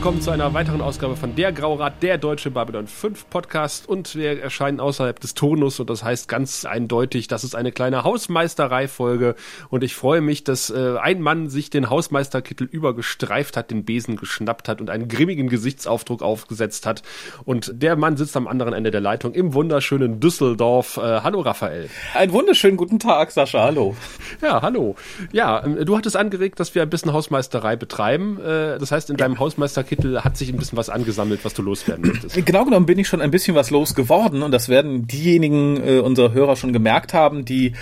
willkommen 0.00 0.22
zu 0.22 0.30
einer 0.30 0.54
weiteren 0.54 0.80
Ausgabe 0.80 1.14
von 1.14 1.34
Der 1.34 1.52
Graurat, 1.52 2.02
der 2.02 2.16
deutsche 2.16 2.50
Babylon 2.50 2.86
5 2.86 3.28
Podcast. 3.28 3.86
Und 3.86 4.14
wir 4.14 4.40
erscheinen 4.40 4.80
außerhalb 4.80 5.20
des 5.20 5.34
Tonus 5.34 5.78
und 5.78 5.90
das 5.90 6.02
heißt 6.02 6.26
ganz 6.26 6.64
eindeutig, 6.64 7.28
das 7.28 7.44
ist 7.44 7.54
eine 7.54 7.70
kleine 7.70 8.02
Hausmeisterei-Folge. 8.02 9.34
Und 9.68 9.84
ich 9.84 9.94
freue 9.94 10.22
mich, 10.22 10.42
dass 10.42 10.70
äh, 10.70 10.96
ein 10.96 11.20
Mann 11.20 11.50
sich 11.50 11.68
den 11.68 11.90
Hausmeisterkittel 11.90 12.66
übergestreift 12.66 13.58
hat, 13.58 13.70
den 13.70 13.84
Besen 13.84 14.16
geschnappt 14.16 14.70
hat 14.70 14.80
und 14.80 14.88
einen 14.88 15.06
grimmigen 15.06 15.50
Gesichtsaufdruck 15.50 16.22
aufgesetzt 16.22 16.86
hat. 16.86 17.02
Und 17.44 17.70
der 17.82 17.94
Mann 17.96 18.16
sitzt 18.16 18.38
am 18.38 18.48
anderen 18.48 18.72
Ende 18.72 18.90
der 18.90 19.02
Leitung 19.02 19.34
im 19.34 19.52
wunderschönen 19.52 20.18
Düsseldorf. 20.18 20.96
Äh, 20.96 21.20
hallo 21.20 21.42
Raphael. 21.42 21.90
Einen 22.14 22.32
wunderschönen 22.32 22.78
guten 22.78 23.00
Tag, 23.00 23.32
Sascha. 23.32 23.64
Hallo. 23.64 23.94
Ja, 24.40 24.62
hallo. 24.62 24.96
Ja, 25.30 25.62
ähm, 25.62 25.84
du 25.84 25.94
hattest 25.94 26.16
angeregt, 26.16 26.58
dass 26.58 26.74
wir 26.74 26.80
ein 26.80 26.88
bisschen 26.88 27.12
Hausmeisterei 27.12 27.76
betreiben. 27.76 28.40
Äh, 28.40 28.78
das 28.78 28.92
heißt, 28.92 29.10
in 29.10 29.18
deinem 29.18 29.38
Haus 29.38 29.58
Hausmeisterkittel 29.90 30.22
hat 30.22 30.36
sich 30.36 30.48
ein 30.50 30.56
bisschen 30.56 30.78
was 30.78 30.88
angesammelt, 30.88 31.44
was 31.44 31.54
du 31.54 31.62
loswerden 31.62 32.06
möchtest. 32.06 32.46
Genau 32.46 32.64
genommen 32.64 32.86
bin 32.86 32.98
ich 32.98 33.08
schon 33.08 33.20
ein 33.20 33.30
bisschen 33.30 33.54
was 33.54 33.70
losgeworden 33.70 34.42
und 34.42 34.52
das 34.52 34.68
werden 34.68 35.06
diejenigen 35.06 35.76
äh, 35.76 35.98
unserer 35.98 36.32
Hörer 36.32 36.56
schon 36.56 36.72
gemerkt 36.72 37.14
haben, 37.14 37.44
die 37.44 37.74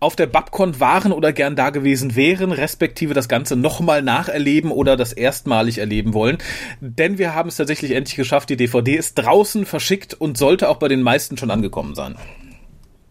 auf 0.00 0.16
der 0.16 0.26
Babcon 0.26 0.80
waren 0.80 1.12
oder 1.12 1.32
gern 1.32 1.56
da 1.56 1.70
gewesen 1.70 2.16
wären, 2.16 2.52
respektive 2.52 3.14
das 3.14 3.28
Ganze 3.28 3.56
nochmal 3.56 4.02
nacherleben 4.02 4.70
oder 4.70 4.96
das 4.96 5.12
erstmalig 5.12 5.78
erleben 5.78 6.14
wollen. 6.14 6.38
Denn 6.80 7.18
wir 7.18 7.34
haben 7.34 7.48
es 7.48 7.56
tatsächlich 7.56 7.92
endlich 7.92 8.16
geschafft, 8.16 8.50
die 8.50 8.56
DVD 8.56 8.96
ist 8.96 9.14
draußen 9.14 9.66
verschickt 9.66 10.14
und 10.14 10.36
sollte 10.36 10.68
auch 10.68 10.76
bei 10.76 10.88
den 10.88 11.02
meisten 11.02 11.36
schon 11.36 11.50
angekommen 11.50 11.94
sein. 11.94 12.16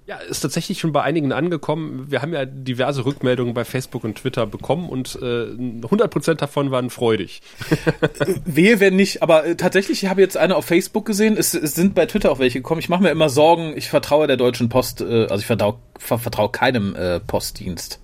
Ja, 0.05 0.17
ist 0.17 0.41
tatsächlich 0.41 0.79
schon 0.79 0.91
bei 0.91 1.01
einigen 1.01 1.31
angekommen. 1.31 2.11
Wir 2.11 2.21
haben 2.21 2.33
ja 2.33 2.43
diverse 2.45 3.05
Rückmeldungen 3.05 3.53
bei 3.53 3.63
Facebook 3.63 4.03
und 4.03 4.15
Twitter 4.15 4.45
bekommen 4.45 4.89
und 4.89 5.17
äh, 5.21 5.45
100% 5.45 6.33
davon 6.35 6.71
waren 6.71 6.89
freudig. 6.89 7.41
Wehe, 8.45 8.81
wenn 8.81 8.97
nicht, 8.97 9.23
aber 9.23 9.45
äh, 9.45 9.55
tatsächlich, 9.55 10.03
ich 10.03 10.09
habe 10.09 10.19
jetzt 10.19 10.35
eine 10.35 10.57
auf 10.57 10.65
Facebook 10.65 11.05
gesehen, 11.05 11.37
es, 11.37 11.53
es 11.53 11.73
sind 11.75 11.95
bei 11.95 12.05
Twitter 12.05 12.33
auch 12.33 12.39
welche 12.39 12.59
gekommen. 12.59 12.79
Ich 12.79 12.89
mache 12.89 13.01
mir 13.01 13.11
immer 13.11 13.29
Sorgen, 13.29 13.77
ich 13.77 13.87
vertraue 13.87 14.27
der 14.27 14.35
Deutschen 14.35 14.67
Post, 14.67 14.99
äh, 14.99 15.27
also 15.27 15.37
ich 15.37 15.45
vertraue 15.45 15.77
vertrau 15.99 16.49
keinem 16.49 16.95
äh, 16.95 17.21
Postdienst. 17.21 18.02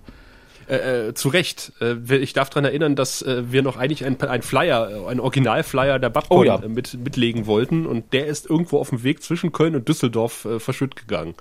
Äh, 0.70 1.08
äh, 1.08 1.14
zu 1.16 1.30
Recht. 1.30 1.72
Äh, 1.82 2.18
ich 2.18 2.34
darf 2.34 2.52
daran 2.52 2.66
erinnern, 2.66 2.96
dass 2.96 3.24
äh, 3.24 3.52
wir 3.52 3.64
noch 3.64 3.76
eigentlich 3.76 4.06
ein, 4.06 4.22
ein 4.22 4.44
Flyer, 4.44 5.08
ein 5.08 5.20
Originalflyer 5.20 5.98
der 5.98 6.10
Babcon 6.10 6.38
oh, 6.38 6.44
ja. 6.44 6.60
mit, 6.60 6.94
mitlegen 6.94 7.48
wollten 7.48 7.88
und 7.88 8.14
der 8.14 8.28
ist 8.28 8.48
irgendwo 8.48 8.78
auf 8.78 8.90
dem 8.90 9.02
Weg 9.04 9.24
zwischen 9.24 9.52
Köln 9.52 9.76
und 9.76 9.88
Düsseldorf 9.88 10.46
äh, 10.46 10.60
verschütt 10.60 10.96
gegangen. 10.96 11.34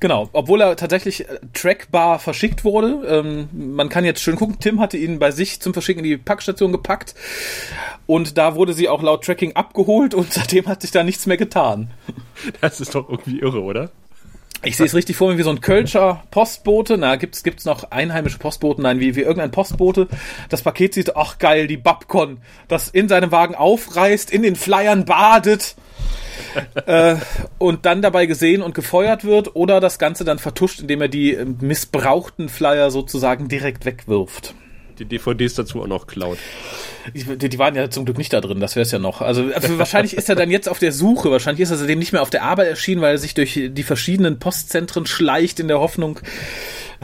Genau, 0.00 0.30
obwohl 0.32 0.62
er 0.62 0.74
tatsächlich 0.76 1.28
äh, 1.28 1.40
trackbar 1.52 2.18
verschickt 2.18 2.64
wurde. 2.64 3.02
Ähm, 3.06 3.48
man 3.52 3.90
kann 3.90 4.06
jetzt 4.06 4.22
schön 4.22 4.36
gucken, 4.36 4.56
Tim 4.58 4.80
hatte 4.80 4.96
ihn 4.96 5.18
bei 5.18 5.32
sich 5.32 5.60
zum 5.60 5.74
Verschicken 5.74 6.02
in 6.02 6.10
die 6.10 6.16
Packstation 6.16 6.72
gepackt 6.72 7.14
und 8.06 8.38
da 8.38 8.54
wurde 8.54 8.72
sie 8.72 8.88
auch 8.88 9.02
laut 9.02 9.22
Tracking 9.22 9.54
abgeholt 9.54 10.14
und 10.14 10.32
seitdem 10.32 10.66
hat 10.66 10.80
sich 10.80 10.92
da 10.92 11.02
nichts 11.02 11.26
mehr 11.26 11.36
getan. 11.36 11.90
Das 12.62 12.80
ist 12.80 12.94
doch 12.94 13.06
irgendwie 13.10 13.40
irre, 13.40 13.60
oder? 13.60 13.90
Ich 14.64 14.76
sehe 14.76 14.86
es 14.86 14.94
richtig 14.94 15.16
vor 15.16 15.30
mir 15.30 15.38
wie 15.38 15.42
so 15.42 15.50
ein 15.50 15.60
Kölscher 15.60 16.22
Postbote. 16.30 16.96
Na, 16.96 17.16
gibt's 17.16 17.42
gibt's 17.42 17.64
noch 17.64 17.90
einheimische 17.90 18.38
Postboten? 18.38 18.84
Nein, 18.84 19.00
wie, 19.00 19.16
wie 19.16 19.22
irgendein 19.22 19.50
Postbote. 19.50 20.06
Das 20.50 20.62
Paket 20.62 20.94
sieht, 20.94 21.16
ach 21.16 21.38
geil, 21.38 21.66
die 21.66 21.76
Babcon, 21.76 22.38
das 22.68 22.88
in 22.88 23.08
seinem 23.08 23.32
Wagen 23.32 23.56
aufreißt, 23.56 24.30
in 24.30 24.42
den 24.42 24.54
Flyern 24.54 25.04
badet 25.04 25.74
äh, 26.86 27.16
und 27.58 27.86
dann 27.86 28.02
dabei 28.02 28.26
gesehen 28.26 28.62
und 28.62 28.74
gefeuert 28.74 29.24
wird 29.24 29.56
oder 29.56 29.80
das 29.80 29.98
Ganze 29.98 30.24
dann 30.24 30.38
vertuscht, 30.38 30.78
indem 30.80 31.02
er 31.02 31.08
die 31.08 31.34
äh, 31.34 31.44
missbrauchten 31.44 32.48
Flyer 32.48 32.92
sozusagen 32.92 33.48
direkt 33.48 33.84
wegwirft 33.84 34.54
die 34.98 35.04
DVDs 35.04 35.54
dazu 35.54 35.82
auch 35.82 35.86
noch 35.86 36.06
klaut. 36.06 36.38
Die, 37.14 37.48
die 37.48 37.58
waren 37.58 37.74
ja 37.74 37.90
zum 37.90 38.04
Glück 38.04 38.18
nicht 38.18 38.32
da 38.32 38.40
drin, 38.40 38.60
das 38.60 38.76
wäre 38.76 38.82
es 38.82 38.92
ja 38.92 38.98
noch. 38.98 39.20
Also, 39.20 39.50
also 39.52 39.78
wahrscheinlich 39.78 40.16
ist 40.16 40.28
er 40.28 40.36
dann 40.36 40.50
jetzt 40.50 40.68
auf 40.68 40.78
der 40.78 40.92
Suche, 40.92 41.30
wahrscheinlich 41.30 41.62
ist 41.62 41.70
er 41.70 41.76
seitdem 41.76 41.98
nicht 41.98 42.12
mehr 42.12 42.22
auf 42.22 42.30
der 42.30 42.44
Arbeit 42.44 42.68
erschienen, 42.68 43.02
weil 43.02 43.12
er 43.12 43.18
sich 43.18 43.34
durch 43.34 43.60
die 43.70 43.82
verschiedenen 43.82 44.38
Postzentren 44.38 45.06
schleicht 45.06 45.58
in 45.60 45.68
der 45.68 45.80
Hoffnung, 45.80 46.20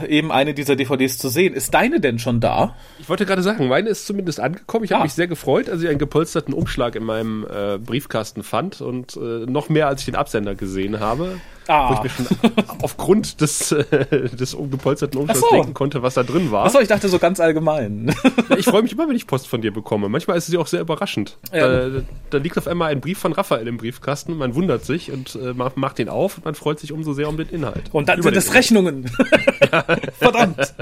eben 0.07 0.31
eine 0.31 0.55
dieser 0.55 0.77
DVDs 0.77 1.19
zu 1.19 1.29
sehen. 1.29 1.55
Ist 1.55 1.75
deine 1.75 2.01
denn 2.01 2.19
schon 2.19 2.41
da? 2.41 2.77
Ich 2.99 3.09
wollte 3.09 3.27
gerade 3.27 3.43
sagen, 3.43 3.69
meine 3.69 3.89
ist 3.89 4.07
zumindest 4.07 4.41
angekommen. 4.41 4.85
Ich 4.85 4.93
habe 4.93 5.01
ah. 5.03 5.05
mich 5.05 5.15
sehr 5.15 5.27
gefreut, 5.27 5.69
als 5.69 5.83
ich 5.83 5.89
einen 5.89 5.99
gepolsterten 5.99 6.55
Umschlag 6.55 6.95
in 6.95 7.05
meinem 7.05 7.45
äh, 7.45 7.79
Briefkasten 7.79 8.43
fand 8.43 8.81
und 8.81 9.17
äh, 9.17 9.47
noch 9.47 9.69
mehr, 9.69 9.89
als 9.89 10.03
ich 10.03 10.07
den 10.07 10.17
Absender 10.17 10.55
gesehen 10.55 11.01
habe. 11.01 11.41
Ah. 11.69 11.91
Wo 11.91 11.95
ich 11.95 12.03
mir 12.03 12.09
schon 12.11 12.27
aufgrund 12.83 13.43
des, 13.43 13.73
äh, 13.73 13.85
des 14.31 14.57
gepolsterten 14.59 15.21
Umschlags 15.21 15.41
so. 15.41 15.51
denken 15.51 15.75
konnte, 15.75 16.03
was 16.03 16.15
da 16.15 16.23
drin 16.23 16.51
war. 16.51 16.65
Achso, 16.65 16.81
ich 16.81 16.89
dachte 16.89 17.09
so 17.09 17.19
ganz 17.19 17.41
allgemein. 17.41 18.15
ja, 18.49 18.57
ich 18.57 18.65
freue 18.65 18.83
mich 18.83 18.93
immer, 18.93 19.07
wenn 19.07 19.17
ich 19.17 19.27
Post 19.27 19.47
von 19.49 19.61
dir 19.61 19.73
bekomme. 19.73 20.09
Manchmal 20.09 20.39
ist 20.39 20.47
sie 20.47 20.57
auch 20.57 20.67
sehr 20.67 20.81
überraschend. 20.81 21.37
Ja. 21.53 21.89
Da, 21.91 22.03
da, 22.31 22.39
liegt 22.39 22.57
auf 22.57 22.67
einmal 22.67 22.91
ein 22.91 23.01
Brief 23.01 23.19
von 23.19 23.35
Raphael 23.35 23.69
im 23.69 23.77
Briefkasten, 23.77 24.37
man 24.39 24.55
wundert 24.55 24.87
sich 24.87 25.13
und 25.13 25.37
äh, 25.37 25.53
macht 25.53 25.99
ihn 25.99 26.09
auf 26.09 26.39
und 26.39 26.47
man 26.47 26.55
freut 26.55 26.81
sich 26.81 26.91
umso 26.91 27.13
sehr 27.13 27.29
um 27.29 27.37
den 27.37 27.51
Inhalt. 27.51 27.85
Und 27.93 28.09
dann 28.09 28.23
sind 28.23 28.35
es 28.35 28.55
Rechnungen. 28.55 29.05
Verdammt. 30.19 30.75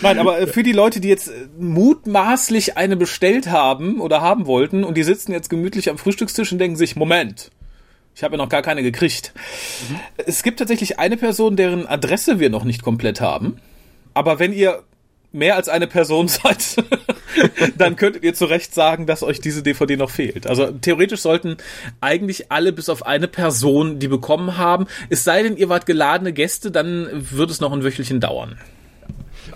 Nein, 0.00 0.18
aber 0.18 0.40
äh, 0.40 0.46
für 0.46 0.62
die 0.62 0.72
Leute, 0.72 1.00
die 1.00 1.08
jetzt 1.08 1.28
äh, 1.28 1.48
mutmaßlich 1.58 2.78
eine 2.78 2.96
bestellt 2.96 3.50
haben 3.50 4.00
oder 4.00 4.22
haben 4.22 4.46
wollten 4.46 4.84
und 4.84 4.96
die 4.96 5.02
sitzen 5.02 5.32
jetzt 5.32 5.50
gemütlich 5.50 5.90
am 5.90 5.98
Frühstückstisch 5.98 6.50
und 6.52 6.58
denken 6.58 6.76
sich, 6.76 6.96
Moment, 6.96 7.50
ich 8.14 8.22
habe 8.22 8.36
ja 8.36 8.38
noch 8.38 8.48
gar 8.48 8.62
keine 8.62 8.82
gekriegt. 8.82 9.32
Mhm. 9.88 10.00
Es 10.26 10.42
gibt 10.42 10.58
tatsächlich 10.58 10.98
eine 10.98 11.16
Person, 11.16 11.56
deren 11.56 11.86
Adresse 11.86 12.38
wir 12.38 12.50
noch 12.50 12.64
nicht 12.64 12.82
komplett 12.82 13.20
haben. 13.20 13.56
Aber 14.14 14.38
wenn 14.38 14.52
ihr 14.52 14.82
mehr 15.32 15.56
als 15.56 15.68
eine 15.68 15.86
Person 15.86 16.28
seid, 16.28 16.76
dann 17.76 17.96
könntet 17.96 18.22
ihr 18.22 18.34
zu 18.34 18.44
Recht 18.44 18.72
sagen, 18.72 19.06
dass 19.06 19.22
euch 19.22 19.40
diese 19.40 19.62
DVD 19.62 19.96
noch 19.96 20.10
fehlt. 20.10 20.46
Also 20.46 20.70
theoretisch 20.70 21.20
sollten 21.20 21.56
eigentlich 22.00 22.52
alle 22.52 22.72
bis 22.72 22.88
auf 22.88 23.04
eine 23.04 23.26
Person 23.28 23.98
die 23.98 24.08
bekommen 24.08 24.56
haben. 24.56 24.86
Es 25.10 25.24
sei 25.24 25.42
denn, 25.42 25.56
ihr 25.56 25.68
wart 25.68 25.86
geladene 25.86 26.32
Gäste, 26.32 26.70
dann 26.70 27.08
wird 27.12 27.50
es 27.50 27.60
noch 27.60 27.72
ein 27.72 27.82
Wöchelchen 27.82 28.20
dauern 28.20 28.58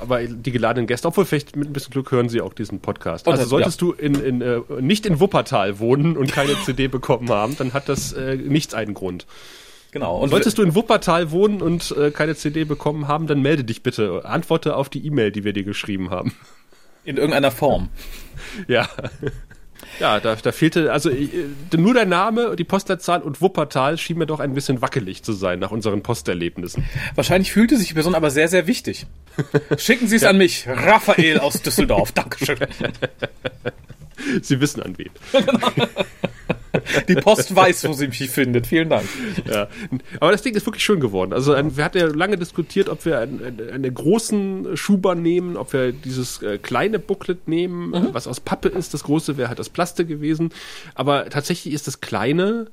aber 0.01 0.23
die 0.25 0.53
geladenen 0.53 0.87
Gäste, 0.87 1.09
obwohl 1.09 1.25
vielleicht 1.25 1.57
mit 1.57 1.69
ein 1.69 1.73
bisschen 1.73 1.93
Glück 1.93 2.11
hören 2.11 2.29
sie 2.29 2.41
auch 2.41 2.53
diesen 2.53 2.81
Podcast. 2.81 3.29
Also 3.29 3.45
solltest 3.45 3.81
ja. 3.81 3.89
du 3.89 3.93
in, 3.93 4.15
in, 4.15 4.41
äh, 4.41 4.61
nicht 4.81 5.07
in 5.07 5.21
Wuppertal 5.21 5.79
wohnen 5.79 6.17
und 6.17 6.33
keine 6.33 6.55
CD 6.65 6.89
bekommen 6.89 7.29
haben, 7.31 7.57
dann 7.57 7.73
hat 7.73 7.89
das 7.89 8.13
äh, 8.13 8.37
nichts 8.37 8.75
einen 8.75 8.95
Grund. 8.95 9.27
Genau. 9.91 10.19
Und 10.19 10.31
solltest 10.31 10.59
du 10.59 10.63
in 10.63 10.75
Wuppertal 10.75 11.31
wohnen 11.31 11.63
und 11.63 11.95
äh, 11.97 12.11
keine 12.11 12.37
CD 12.37 12.65
bekommen 12.65 13.09
haben, 13.09 13.27
dann 13.27 13.41
melde 13.41 13.65
dich 13.65 13.83
bitte. 13.83 14.25
Antworte 14.25 14.77
auf 14.77 14.89
die 14.89 15.07
E-Mail, 15.07 15.33
die 15.33 15.45
wir 15.45 15.53
dir 15.53 15.65
geschrieben 15.65 16.11
haben. 16.11 16.35
In 17.05 17.17
irgendeiner 17.17 17.51
Form. 17.51 17.89
ja. 18.69 18.89
Ja, 20.01 20.21
da, 20.21 20.37
da 20.37 20.53
fehlte, 20.53 20.93
also 20.93 21.11
äh, 21.11 21.27
nur 21.77 21.95
der 21.95 22.07
Name, 22.07 22.57
die 22.57 22.65
Postleitzahl 22.65 23.23
und 23.23 23.41
Wuppertal 23.41 23.99
schien 23.99 24.19
mir 24.19 24.27
doch 24.27 24.41
ein 24.41 24.55
bisschen 24.55 24.81
wackelig 24.81 25.23
zu 25.23 25.33
sein 25.33 25.59
nach 25.59 25.71
unseren 25.71 26.03
Posterlebnissen. 26.03 26.85
Wahrscheinlich 27.15 27.53
fühlte 27.53 27.77
sich 27.77 27.89
die 27.89 27.95
Person 27.95 28.15
aber 28.15 28.31
sehr, 28.31 28.49
sehr 28.49 28.67
wichtig. 28.67 29.07
Schicken 29.77 30.09
Sie 30.09 30.17
es 30.17 30.23
ja. 30.23 30.31
an 30.31 30.39
mich, 30.39 30.67
Raphael 30.69 31.41
aus 31.41 31.63
Düsseldorf. 31.63 32.13
Dankeschön. 32.13 32.59
Sie 34.43 34.61
wissen 34.61 34.83
an 34.83 34.97
wen. 34.99 35.11
Genau. 35.33 35.89
Die 37.09 37.15
Post 37.15 37.55
weiß, 37.55 37.89
wo 37.89 37.93
sie 37.93 38.09
mich 38.09 38.31
findet. 38.31 38.67
Vielen 38.67 38.89
Dank. 38.89 39.07
Ja. 39.51 39.69
Aber 40.21 40.33
das 40.33 40.43
Ding 40.43 40.55
ist 40.55 40.67
wirklich 40.67 40.85
schön 40.85 41.01
geworden. 41.01 41.33
Also 41.33 41.53
ein, 41.53 41.77
wir 41.77 41.85
hatten 41.85 41.99
ja 41.99 42.07
lange 42.07 42.37
diskutiert, 42.37 42.89
ob 42.89 43.05
wir 43.05 43.19
einen, 43.19 43.43
einen, 43.45 43.71
einen 43.71 43.95
großen 43.95 44.77
Schuber 44.77 45.15
nehmen, 45.15 45.57
ob 45.57 45.73
wir 45.73 45.93
dieses 45.93 46.43
äh, 46.43 46.59
kleine 46.59 46.99
Booklet 46.99 47.49
nehmen, 47.49 47.91
mhm. 47.91 48.09
was 48.13 48.27
aus 48.27 48.41
Pappe 48.41 48.69
ist. 48.69 48.95
Das 48.95 49.05
große 49.05 49.37
wäre 49.37 49.49
halt 49.49 49.59
das 49.59 49.69
Plaste 49.69 50.05
gewesen. 50.05 50.51
Aber 50.95 51.29
tatsächlich 51.31 51.75
ist 51.75 51.87
das 51.87 52.01
kleine 52.01 52.69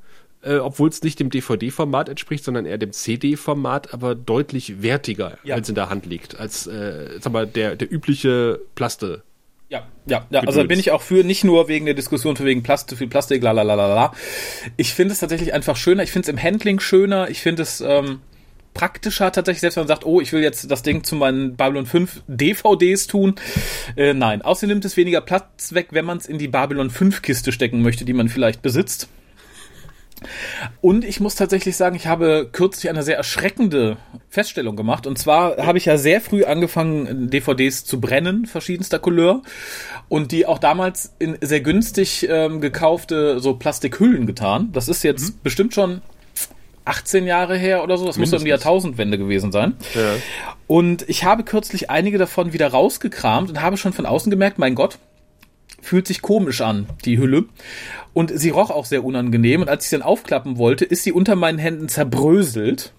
äh, 0.45 0.57
obwohl 0.57 0.89
es 0.89 1.01
nicht 1.01 1.19
dem 1.19 1.29
DVD-Format 1.31 2.07
entspricht, 2.07 2.43
sondern 2.43 2.65
eher 2.65 2.77
dem 2.77 2.91
CD-Format, 2.91 3.93
aber 3.93 4.13
deutlich 4.13 4.81
wertiger, 4.83 5.39
ja. 5.43 5.55
als 5.55 5.69
in 5.69 5.75
der 5.75 5.89
Hand 5.89 6.05
liegt, 6.05 6.39
als 6.39 6.67
äh, 6.67 7.17
sag 7.19 7.33
mal, 7.33 7.47
der, 7.47 7.75
der 7.75 7.91
übliche 7.91 8.59
Plaste. 8.75 9.23
Ja, 9.75 9.87
ja, 10.07 10.25
ja. 10.29 10.41
also 10.41 10.63
bin 10.65 10.79
ich 10.79 10.91
auch 10.91 11.01
für, 11.01 11.23
nicht 11.23 11.43
nur 11.43 11.67
wegen 11.67 11.85
der 11.85 11.95
Diskussion 11.95 12.35
für 12.35 12.45
wegen 12.45 12.63
Plastik, 12.63 12.97
viel 12.97 13.07
Plastik, 13.07 13.43
la 13.43 13.51
la 13.51 13.63
la 13.63 13.75
la 13.75 13.93
la. 13.93 14.13
Ich 14.77 14.93
finde 14.93 15.13
es 15.13 15.19
tatsächlich 15.19 15.53
einfach 15.53 15.75
schöner, 15.75 16.03
ich 16.03 16.11
finde 16.11 16.27
es 16.27 16.29
im 16.29 16.41
Handling 16.41 16.79
schöner, 16.79 17.29
ich 17.29 17.41
finde 17.41 17.63
es 17.63 17.81
ähm, 17.81 18.19
praktischer 18.73 19.31
tatsächlich, 19.31 19.61
selbst 19.61 19.77
wenn 19.77 19.81
man 19.81 19.87
sagt, 19.87 20.05
oh, 20.05 20.21
ich 20.21 20.31
will 20.31 20.41
jetzt 20.41 20.69
das 20.69 20.83
Ding 20.83 21.03
zu 21.03 21.15
meinen 21.15 21.55
Babylon 21.55 21.85
5 21.85 22.23
DVDs 22.27 23.07
tun. 23.07 23.35
Äh, 23.95 24.13
nein, 24.13 24.41
außerdem 24.41 24.69
nimmt 24.75 24.85
es 24.85 24.95
weniger 24.97 25.21
Platz 25.21 25.73
weg, 25.73 25.87
wenn 25.91 26.05
man 26.05 26.19
es 26.19 26.25
in 26.25 26.37
die 26.37 26.47
Babylon 26.47 26.89
5 26.89 27.21
Kiste 27.21 27.51
stecken 27.51 27.81
möchte, 27.81 28.05
die 28.05 28.13
man 28.13 28.29
vielleicht 28.29 28.61
besitzt. 28.61 29.09
Und 30.81 31.03
ich 31.05 31.19
muss 31.19 31.35
tatsächlich 31.35 31.75
sagen, 31.75 31.95
ich 31.95 32.07
habe 32.07 32.49
kürzlich 32.51 32.89
eine 32.89 33.03
sehr 33.03 33.17
erschreckende 33.17 33.97
Feststellung 34.29 34.75
gemacht. 34.75 35.07
Und 35.07 35.17
zwar 35.17 35.57
habe 35.57 35.77
ich 35.77 35.85
ja 35.85 35.97
sehr 35.97 36.21
früh 36.21 36.43
angefangen, 36.43 37.29
DVDs 37.29 37.85
zu 37.85 37.99
brennen, 37.99 38.45
verschiedenster 38.45 38.99
Couleur. 38.99 39.41
Und 40.07 40.31
die 40.31 40.45
auch 40.45 40.59
damals 40.59 41.13
in 41.19 41.37
sehr 41.41 41.61
günstig 41.61 42.27
ähm, 42.29 42.61
gekaufte 42.61 43.39
so 43.39 43.55
Plastikhüllen 43.55 44.25
getan. 44.25 44.69
Das 44.71 44.87
ist 44.87 45.03
jetzt 45.03 45.35
mhm. 45.35 45.39
bestimmt 45.43 45.73
schon 45.73 46.01
18 46.85 47.25
Jahre 47.25 47.57
her 47.57 47.83
oder 47.83 47.97
so. 47.97 48.05
Das 48.05 48.17
muss 48.17 48.31
um 48.31 48.43
die 48.43 48.49
Jahrtausendwende 48.49 49.17
gewesen 49.17 49.51
sein. 49.51 49.73
Ja. 49.95 50.15
Und 50.67 51.07
ich 51.09 51.23
habe 51.23 51.43
kürzlich 51.43 51.89
einige 51.89 52.17
davon 52.17 52.53
wieder 52.53 52.67
rausgekramt 52.67 53.49
und 53.49 53.61
habe 53.61 53.77
schon 53.77 53.93
von 53.93 54.05
außen 54.05 54.29
gemerkt, 54.29 54.59
mein 54.59 54.75
Gott, 54.75 54.99
fühlt 55.85 56.07
sich 56.07 56.21
komisch 56.21 56.61
an, 56.61 56.87
die 57.05 57.17
Hülle. 57.17 57.45
Und 58.13 58.31
sie 58.37 58.49
roch 58.49 58.71
auch 58.71 58.85
sehr 58.85 59.03
unangenehm. 59.03 59.61
Und 59.61 59.69
als 59.69 59.85
ich 59.85 59.89
sie 59.89 59.97
dann 59.97 60.05
aufklappen 60.05 60.57
wollte, 60.57 60.85
ist 60.85 61.03
sie 61.03 61.11
unter 61.11 61.35
meinen 61.35 61.59
Händen 61.59 61.89
zerbröselt. 61.89 62.93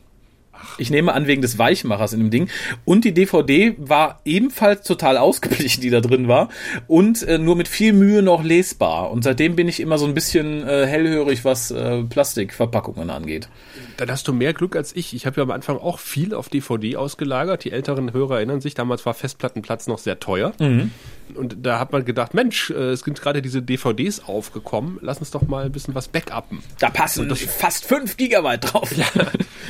Ich 0.79 0.91
nehme 0.91 1.13
an, 1.13 1.27
wegen 1.27 1.43
des 1.43 1.59
Weichmachers 1.59 2.13
in 2.13 2.21
dem 2.21 2.31
Ding. 2.31 2.49
Und 2.85 3.05
die 3.05 3.13
DVD 3.13 3.75
war 3.79 4.21
ebenfalls 4.25 4.87
total 4.87 5.17
ausgeblichen, 5.17 5.81
die 5.83 5.91
da 5.91 6.01
drin 6.01 6.29
war. 6.29 6.49
Und 6.87 7.23
äh, 7.23 7.39
nur 7.39 7.57
mit 7.57 7.69
viel 7.69 7.93
Mühe 7.93 8.23
noch 8.23 8.43
lesbar. 8.43 9.11
Und 9.11 9.23
seitdem 9.23 9.57
bin 9.57 9.69
ich 9.69 9.81
immer 9.81 9.99
so 9.99 10.07
ein 10.07 10.15
bisschen 10.15 10.67
äh, 10.67 10.87
hellhörig, 10.87 11.45
was 11.45 11.71
äh, 11.71 12.03
Plastikverpackungen 12.05 13.11
angeht. 13.11 13.49
Dann 13.97 14.11
hast 14.11 14.29
du 14.29 14.33
mehr 14.33 14.53
Glück 14.53 14.77
als 14.77 14.95
ich. 14.95 15.15
Ich 15.15 15.27
habe 15.27 15.39
ja 15.39 15.43
am 15.43 15.51
Anfang 15.51 15.79
auch 15.79 15.99
viel 15.99 16.35
auf 16.35 16.49
DVD 16.49 16.97
ausgelagert. 16.97 17.65
Die 17.65 17.73
älteren 17.73 18.13
Hörer 18.13 18.37
erinnern 18.37 18.61
sich, 18.61 18.75
damals 18.75 19.05
war 19.07 19.15
Festplattenplatz 19.15 19.87
noch 19.87 19.99
sehr 19.99 20.21
teuer. 20.21 20.53
Mhm. 20.59 20.91
Und 21.35 21.57
da 21.63 21.79
hat 21.79 21.93
man 21.93 22.05
gedacht, 22.05 22.35
Mensch, 22.35 22.71
äh, 22.71 22.91
es 22.91 23.01
sind 23.01 23.21
gerade 23.21 23.43
diese 23.43 23.63
DVDs 23.63 24.21
aufgekommen, 24.21 24.99
lass 25.01 25.19
uns 25.19 25.31
doch 25.31 25.43
mal 25.43 25.65
ein 25.65 25.73
bisschen 25.73 25.95
was 25.95 26.09
backuppen. 26.09 26.63
Da 26.79 26.91
passen 26.91 27.29
das, 27.29 27.41
fast 27.41 27.85
5 27.87 28.17
Gigabyte 28.17 28.73
drauf. 28.73 28.97
Ja. 28.97 29.07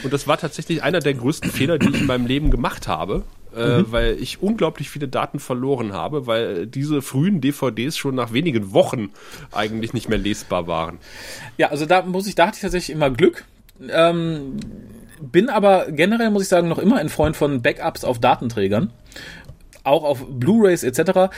Und 0.03 0.12
das 0.12 0.26
war 0.26 0.38
tatsächlich 0.38 0.82
einer 0.82 1.00
der 1.00 1.14
größten 1.14 1.50
Fehler, 1.50 1.79
die 1.79 1.88
ich 1.88 2.00
in 2.00 2.06
meinem 2.06 2.26
Leben 2.26 2.50
gemacht 2.50 2.88
habe. 2.88 3.25
Äh, 3.56 3.79
mhm. 3.79 3.93
weil 3.93 4.19
ich 4.20 4.43
unglaublich 4.43 4.91
viele 4.91 5.08
Daten 5.08 5.38
verloren 5.38 5.94
habe, 5.94 6.26
weil 6.26 6.67
diese 6.67 7.00
frühen 7.00 7.41
DVDs 7.41 7.97
schon 7.97 8.14
nach 8.14 8.35
wenigen 8.35 8.75
Wochen 8.75 9.08
eigentlich 9.50 9.94
nicht 9.94 10.11
mehr 10.11 10.19
lesbar 10.19 10.67
waren. 10.67 10.99
Ja, 11.56 11.69
also 11.69 11.87
da 11.87 12.03
muss 12.03 12.26
ich, 12.26 12.35
da 12.35 12.49
hatte 12.49 12.56
ich 12.56 12.61
tatsächlich 12.61 12.94
immer 12.94 13.08
Glück. 13.08 13.47
Ähm, 13.88 14.58
bin 15.23 15.49
aber 15.49 15.91
generell, 15.91 16.31
muss 16.31 16.43
ich 16.43 16.49
sagen, 16.49 16.69
noch 16.69 16.79
immer 16.79 16.97
ein 16.97 17.08
Freund 17.08 17.35
von 17.35 17.62
Backups 17.62 18.05
auf 18.05 18.19
Datenträgern 18.19 18.93
auch 19.86 20.04
auf 20.04 20.24
Blu-rays 20.28 20.82
etc. 20.82 21.30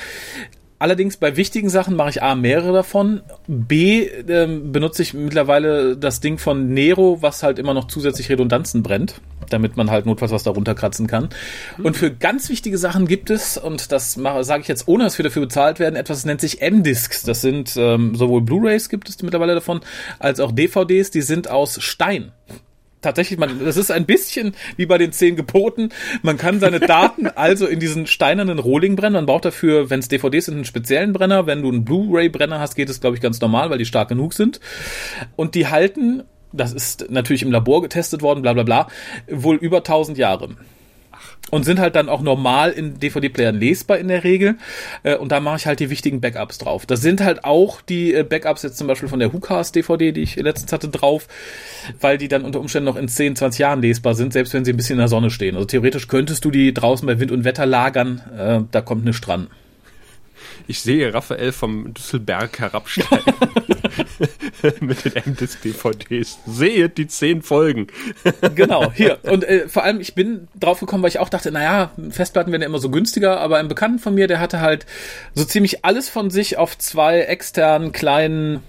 Allerdings 0.80 1.16
bei 1.16 1.36
wichtigen 1.36 1.70
Sachen 1.70 1.96
mache 1.96 2.10
ich 2.10 2.22
A 2.22 2.36
mehrere 2.36 2.72
davon. 2.72 3.22
B 3.48 4.02
ähm, 4.28 4.70
benutze 4.70 5.02
ich 5.02 5.12
mittlerweile 5.12 5.96
das 5.96 6.20
Ding 6.20 6.38
von 6.38 6.72
Nero, 6.72 7.18
was 7.20 7.42
halt 7.42 7.58
immer 7.58 7.74
noch 7.74 7.88
zusätzlich 7.88 8.30
Redundanzen 8.30 8.84
brennt, 8.84 9.20
damit 9.50 9.76
man 9.76 9.90
halt 9.90 10.06
notfalls 10.06 10.30
was 10.30 10.44
darunter 10.44 10.76
kratzen 10.76 11.08
kann. 11.08 11.30
Und 11.82 11.96
für 11.96 12.12
ganz 12.12 12.48
wichtige 12.48 12.78
Sachen 12.78 13.08
gibt 13.08 13.28
es, 13.30 13.58
und 13.58 13.90
das 13.90 14.12
sage 14.12 14.60
ich 14.60 14.68
jetzt 14.68 14.86
ohne, 14.86 15.02
dass 15.02 15.18
wir 15.18 15.24
dafür 15.24 15.42
bezahlt 15.42 15.80
werden, 15.80 15.96
etwas 15.96 16.18
das 16.18 16.26
nennt 16.26 16.40
sich 16.40 16.62
M-Discs. 16.62 17.24
Das 17.24 17.40
sind 17.40 17.76
ähm, 17.76 18.14
sowohl 18.14 18.42
Blu-rays 18.42 18.88
gibt 18.88 19.08
es 19.08 19.20
mittlerweile 19.22 19.54
davon, 19.54 19.80
als 20.20 20.38
auch 20.38 20.52
DVDs, 20.52 21.10
die 21.10 21.22
sind 21.22 21.50
aus 21.50 21.82
Stein 21.82 22.30
tatsächlich, 23.00 23.38
man, 23.38 23.64
das 23.64 23.76
ist 23.76 23.90
ein 23.90 24.06
bisschen 24.06 24.54
wie 24.76 24.86
bei 24.86 24.98
den 24.98 25.12
zehn 25.12 25.36
Geboten. 25.36 25.90
Man 26.22 26.36
kann 26.36 26.60
seine 26.60 26.80
Daten 26.80 27.26
also 27.34 27.66
in 27.66 27.80
diesen 27.80 28.06
steinernen 28.06 28.58
Rohling 28.58 28.96
brennen. 28.96 29.14
Man 29.14 29.26
braucht 29.26 29.44
dafür, 29.44 29.90
wenn 29.90 30.00
es 30.00 30.08
DVDs 30.08 30.46
sind, 30.46 30.54
einen 30.54 30.64
speziellen 30.64 31.12
Brenner. 31.12 31.46
Wenn 31.46 31.62
du 31.62 31.68
einen 31.68 31.84
Blu-ray-Brenner 31.84 32.60
hast, 32.60 32.74
geht 32.74 32.90
es, 32.90 33.00
glaube 33.00 33.16
ich, 33.16 33.22
ganz 33.22 33.40
normal, 33.40 33.70
weil 33.70 33.78
die 33.78 33.86
stark 33.86 34.08
genug 34.08 34.34
sind. 34.34 34.60
Und 35.36 35.54
die 35.54 35.66
halten, 35.68 36.24
das 36.52 36.72
ist 36.72 37.10
natürlich 37.10 37.42
im 37.42 37.52
Labor 37.52 37.82
getestet 37.82 38.22
worden, 38.22 38.42
bla 38.42 38.52
bla 38.52 38.62
bla, 38.62 38.88
wohl 39.30 39.56
über 39.56 39.78
1000 39.78 40.18
Jahre 40.18 40.56
und 41.50 41.64
sind 41.64 41.78
halt 41.78 41.96
dann 41.96 42.08
auch 42.08 42.20
normal 42.20 42.70
in 42.70 42.98
DVD-Playern 42.98 43.58
lesbar 43.58 43.98
in 43.98 44.08
der 44.08 44.24
Regel. 44.24 44.56
Äh, 45.02 45.16
und 45.16 45.32
da 45.32 45.40
mache 45.40 45.56
ich 45.56 45.66
halt 45.66 45.80
die 45.80 45.90
wichtigen 45.90 46.20
Backups 46.20 46.58
drauf. 46.58 46.86
Das 46.86 47.00
sind 47.00 47.20
halt 47.20 47.44
auch 47.44 47.80
die 47.80 48.14
äh, 48.14 48.22
Backups 48.22 48.62
jetzt 48.62 48.76
zum 48.76 48.86
Beispiel 48.86 49.08
von 49.08 49.18
der 49.18 49.32
Hookast 49.32 49.74
DVD, 49.74 50.12
die 50.12 50.22
ich 50.22 50.36
letztens 50.36 50.72
hatte, 50.72 50.88
drauf, 50.88 51.26
weil 52.00 52.18
die 52.18 52.28
dann 52.28 52.44
unter 52.44 52.60
Umständen 52.60 52.86
noch 52.86 52.96
in 52.96 53.08
10, 53.08 53.36
20 53.36 53.58
Jahren 53.58 53.80
lesbar 53.80 54.14
sind, 54.14 54.32
selbst 54.32 54.52
wenn 54.54 54.64
sie 54.64 54.72
ein 54.72 54.76
bisschen 54.76 54.94
in 54.94 55.00
der 55.00 55.08
Sonne 55.08 55.30
stehen. 55.30 55.54
Also 55.54 55.66
theoretisch 55.66 56.08
könntest 56.08 56.44
du 56.44 56.50
die 56.50 56.74
draußen 56.74 57.06
bei 57.06 57.18
Wind 57.18 57.32
und 57.32 57.44
Wetter 57.44 57.66
lagern, 57.66 58.22
äh, 58.36 58.60
da 58.70 58.80
kommt 58.80 59.04
nichts 59.04 59.22
dran. 59.22 59.48
Ich 60.66 60.80
sehe 60.80 61.14
Raphael 61.14 61.52
vom 61.52 61.94
Düsselberg 61.94 62.58
herabsteigen. 62.58 63.34
Mit 64.80 65.04
den 65.04 65.16
M-Disc-DVDs. 65.16 66.38
Seht 66.46 66.98
die 66.98 67.06
zehn 67.06 67.42
Folgen. 67.42 67.88
genau, 68.54 68.92
hier. 68.92 69.18
Und 69.22 69.44
äh, 69.44 69.68
vor 69.68 69.84
allem, 69.84 70.00
ich 70.00 70.14
bin 70.14 70.48
drauf 70.58 70.80
gekommen, 70.80 71.02
weil 71.02 71.10
ich 71.10 71.18
auch 71.18 71.28
dachte, 71.28 71.50
naja, 71.50 71.90
Festplatten 72.10 72.52
werden 72.52 72.62
ja 72.62 72.68
immer 72.68 72.78
so 72.78 72.90
günstiger, 72.90 73.40
aber 73.40 73.58
ein 73.58 73.68
Bekannten 73.68 73.98
von 73.98 74.14
mir, 74.14 74.26
der 74.26 74.40
hatte 74.40 74.60
halt 74.60 74.86
so 75.34 75.44
ziemlich 75.44 75.84
alles 75.84 76.08
von 76.08 76.30
sich 76.30 76.58
auf 76.58 76.76
zwei 76.78 77.20
externen 77.20 77.92
kleinen 77.92 78.62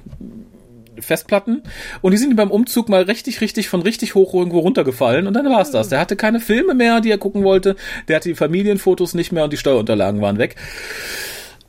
Festplatten 1.02 1.64
und 2.02 2.12
die 2.12 2.18
sind 2.18 2.36
beim 2.36 2.52
Umzug 2.52 2.90
mal 2.90 3.04
richtig, 3.04 3.42
richtig 3.42 3.70
von 3.70 3.82
richtig 3.82 4.16
hoch 4.16 4.34
irgendwo 4.34 4.60
runtergefallen 4.60 5.28
und 5.28 5.34
dann 5.34 5.50
war 5.50 5.62
es 5.62 5.72
das. 5.72 5.90
Der 5.90 6.00
hatte 6.00 6.16
keine 6.16 6.40
Filme 6.40 6.74
mehr, 6.74 7.02
die 7.02 7.12
er 7.12 7.18
gucken 7.18 7.44
wollte, 7.44 7.76
der 8.08 8.18
hatte 8.18 8.30
die 8.30 8.36
Familienfotos 8.36 9.14
nicht 9.14 9.32
mehr 9.32 9.46
und 9.46 9.54
die 9.54 9.58
Steuerunterlagen 9.58 10.22
waren 10.22 10.38
weg. 10.38 10.56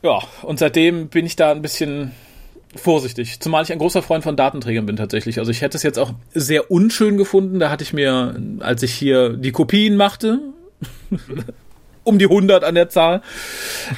Ja, 0.02 0.20
und 0.42 0.58
seitdem 0.58 1.08
bin 1.08 1.26
ich 1.26 1.36
da 1.36 1.52
ein 1.52 1.62
bisschen 1.62 2.12
vorsichtig. 2.76 3.40
Zumal 3.40 3.64
ich 3.64 3.72
ein 3.72 3.78
großer 3.78 4.02
Freund 4.02 4.24
von 4.24 4.36
Datenträgern 4.36 4.86
bin 4.86 4.96
tatsächlich. 4.96 5.38
Also 5.38 5.50
ich 5.50 5.62
hätte 5.62 5.76
es 5.76 5.82
jetzt 5.82 5.98
auch 5.98 6.12
sehr 6.34 6.70
unschön 6.70 7.16
gefunden. 7.16 7.58
Da 7.58 7.70
hatte 7.70 7.82
ich 7.82 7.92
mir, 7.92 8.40
als 8.60 8.82
ich 8.82 8.92
hier 8.92 9.30
die 9.30 9.52
Kopien 9.52 9.96
machte, 9.96 10.40
um 12.04 12.18
die 12.18 12.26
100 12.26 12.64
an 12.64 12.74
der 12.74 12.88
Zahl, 12.88 13.22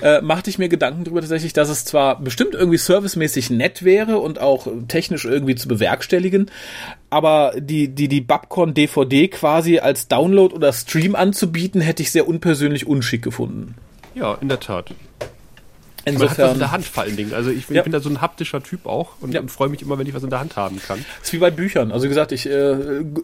äh, 0.02 0.20
machte 0.20 0.50
ich 0.50 0.58
mir 0.58 0.69
Gedanken 0.69 1.04
darüber 1.04 1.20
tatsächlich, 1.20 1.52
dass 1.52 1.69
es 1.69 1.84
zwar 1.84 2.20
bestimmt 2.20 2.54
irgendwie 2.54 2.78
servicemäßig 2.78 3.50
nett 3.50 3.84
wäre 3.84 4.19
und 4.19 4.40
auch 4.40 4.66
technisch 4.88 5.24
irgendwie 5.24 5.54
zu 5.54 5.69
bewerkstelligen, 5.69 6.50
aber 7.10 7.52
die, 7.56 7.88
die, 7.88 8.08
die 8.08 8.20
Babcon 8.20 8.74
DVD 8.74 9.28
quasi 9.28 9.78
als 9.78 10.08
Download 10.08 10.54
oder 10.54 10.72
Stream 10.72 11.14
anzubieten, 11.14 11.80
hätte 11.80 12.02
ich 12.02 12.10
sehr 12.10 12.26
unpersönlich 12.26 12.86
unschick 12.86 13.22
gefunden. 13.22 13.76
Ja, 14.14 14.34
in 14.41 14.48
der 14.48 14.60
Tat. 14.60 14.93
Insofern. 16.04 16.36
Man 16.36 16.46
hat 16.46 16.54
in 16.54 16.58
der 16.58 16.72
Hand 16.72 16.84
vor 16.84 17.02
allen 17.04 17.16
Dingen. 17.16 17.32
Also 17.34 17.50
ich, 17.50 17.68
ja. 17.68 17.76
ich 17.76 17.82
bin 17.82 17.92
da 17.92 18.00
so 18.00 18.08
ein 18.08 18.20
haptischer 18.20 18.62
Typ 18.62 18.86
auch 18.86 19.10
und, 19.20 19.32
ja. 19.32 19.40
und 19.40 19.50
freue 19.50 19.68
mich 19.68 19.82
immer, 19.82 19.98
wenn 19.98 20.06
ich 20.06 20.14
was 20.14 20.22
in 20.22 20.30
der 20.30 20.40
Hand 20.40 20.56
haben 20.56 20.80
kann. 20.80 21.04
Das 21.18 21.28
ist 21.28 21.32
wie 21.32 21.38
bei 21.38 21.50
Büchern. 21.50 21.92
Also 21.92 22.04
wie 22.04 22.08
gesagt, 22.08 22.32
ich 22.32 22.48
äh, 22.48 22.74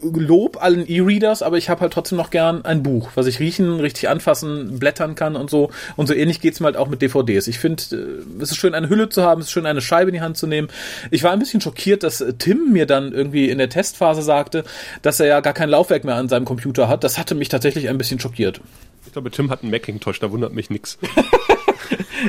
lob 0.02 0.62
allen 0.62 0.88
E-Readers, 0.88 1.42
aber 1.42 1.56
ich 1.56 1.68
habe 1.68 1.80
halt 1.80 1.92
trotzdem 1.92 2.18
noch 2.18 2.30
gern 2.30 2.64
ein 2.64 2.82
Buch, 2.82 3.10
was 3.14 3.26
ich 3.26 3.40
riechen, 3.40 3.80
richtig 3.80 4.08
anfassen, 4.08 4.78
blättern 4.78 5.14
kann 5.14 5.36
und 5.36 5.50
so. 5.50 5.70
Und 5.96 6.06
so 6.06 6.14
ähnlich 6.14 6.40
geht's 6.40 6.60
mir 6.60 6.66
halt 6.66 6.76
auch 6.76 6.88
mit 6.88 7.02
DVDs. 7.02 7.48
Ich 7.48 7.58
finde, 7.58 7.82
äh, 7.92 8.42
es 8.42 8.52
ist 8.52 8.56
schön, 8.56 8.74
eine 8.74 8.88
Hülle 8.88 9.08
zu 9.08 9.22
haben, 9.22 9.40
es 9.40 9.48
ist 9.48 9.52
schön, 9.52 9.66
eine 9.66 9.80
Scheibe 9.80 10.10
in 10.10 10.14
die 10.14 10.20
Hand 10.20 10.36
zu 10.36 10.46
nehmen. 10.46 10.68
Ich 11.10 11.22
war 11.22 11.32
ein 11.32 11.38
bisschen 11.38 11.60
schockiert, 11.60 12.02
dass 12.02 12.24
Tim 12.38 12.72
mir 12.72 12.86
dann 12.86 13.12
irgendwie 13.12 13.50
in 13.50 13.58
der 13.58 13.68
Testphase 13.68 14.22
sagte, 14.22 14.64
dass 15.02 15.20
er 15.20 15.26
ja 15.26 15.40
gar 15.40 15.52
kein 15.52 15.68
Laufwerk 15.68 16.04
mehr 16.04 16.16
an 16.16 16.28
seinem 16.28 16.44
Computer 16.44 16.88
hat. 16.88 17.02
Das 17.02 17.18
hatte 17.18 17.34
mich 17.34 17.48
tatsächlich 17.48 17.88
ein 17.88 17.98
bisschen 17.98 18.20
schockiert. 18.20 18.60
Ich 19.06 19.12
glaube, 19.12 19.30
Tim 19.30 19.50
hat 19.50 19.62
einen 19.62 19.70
Macintosh, 19.70 20.20
da 20.20 20.30
wundert 20.30 20.52
mich 20.52 20.70
nix. 20.70 20.98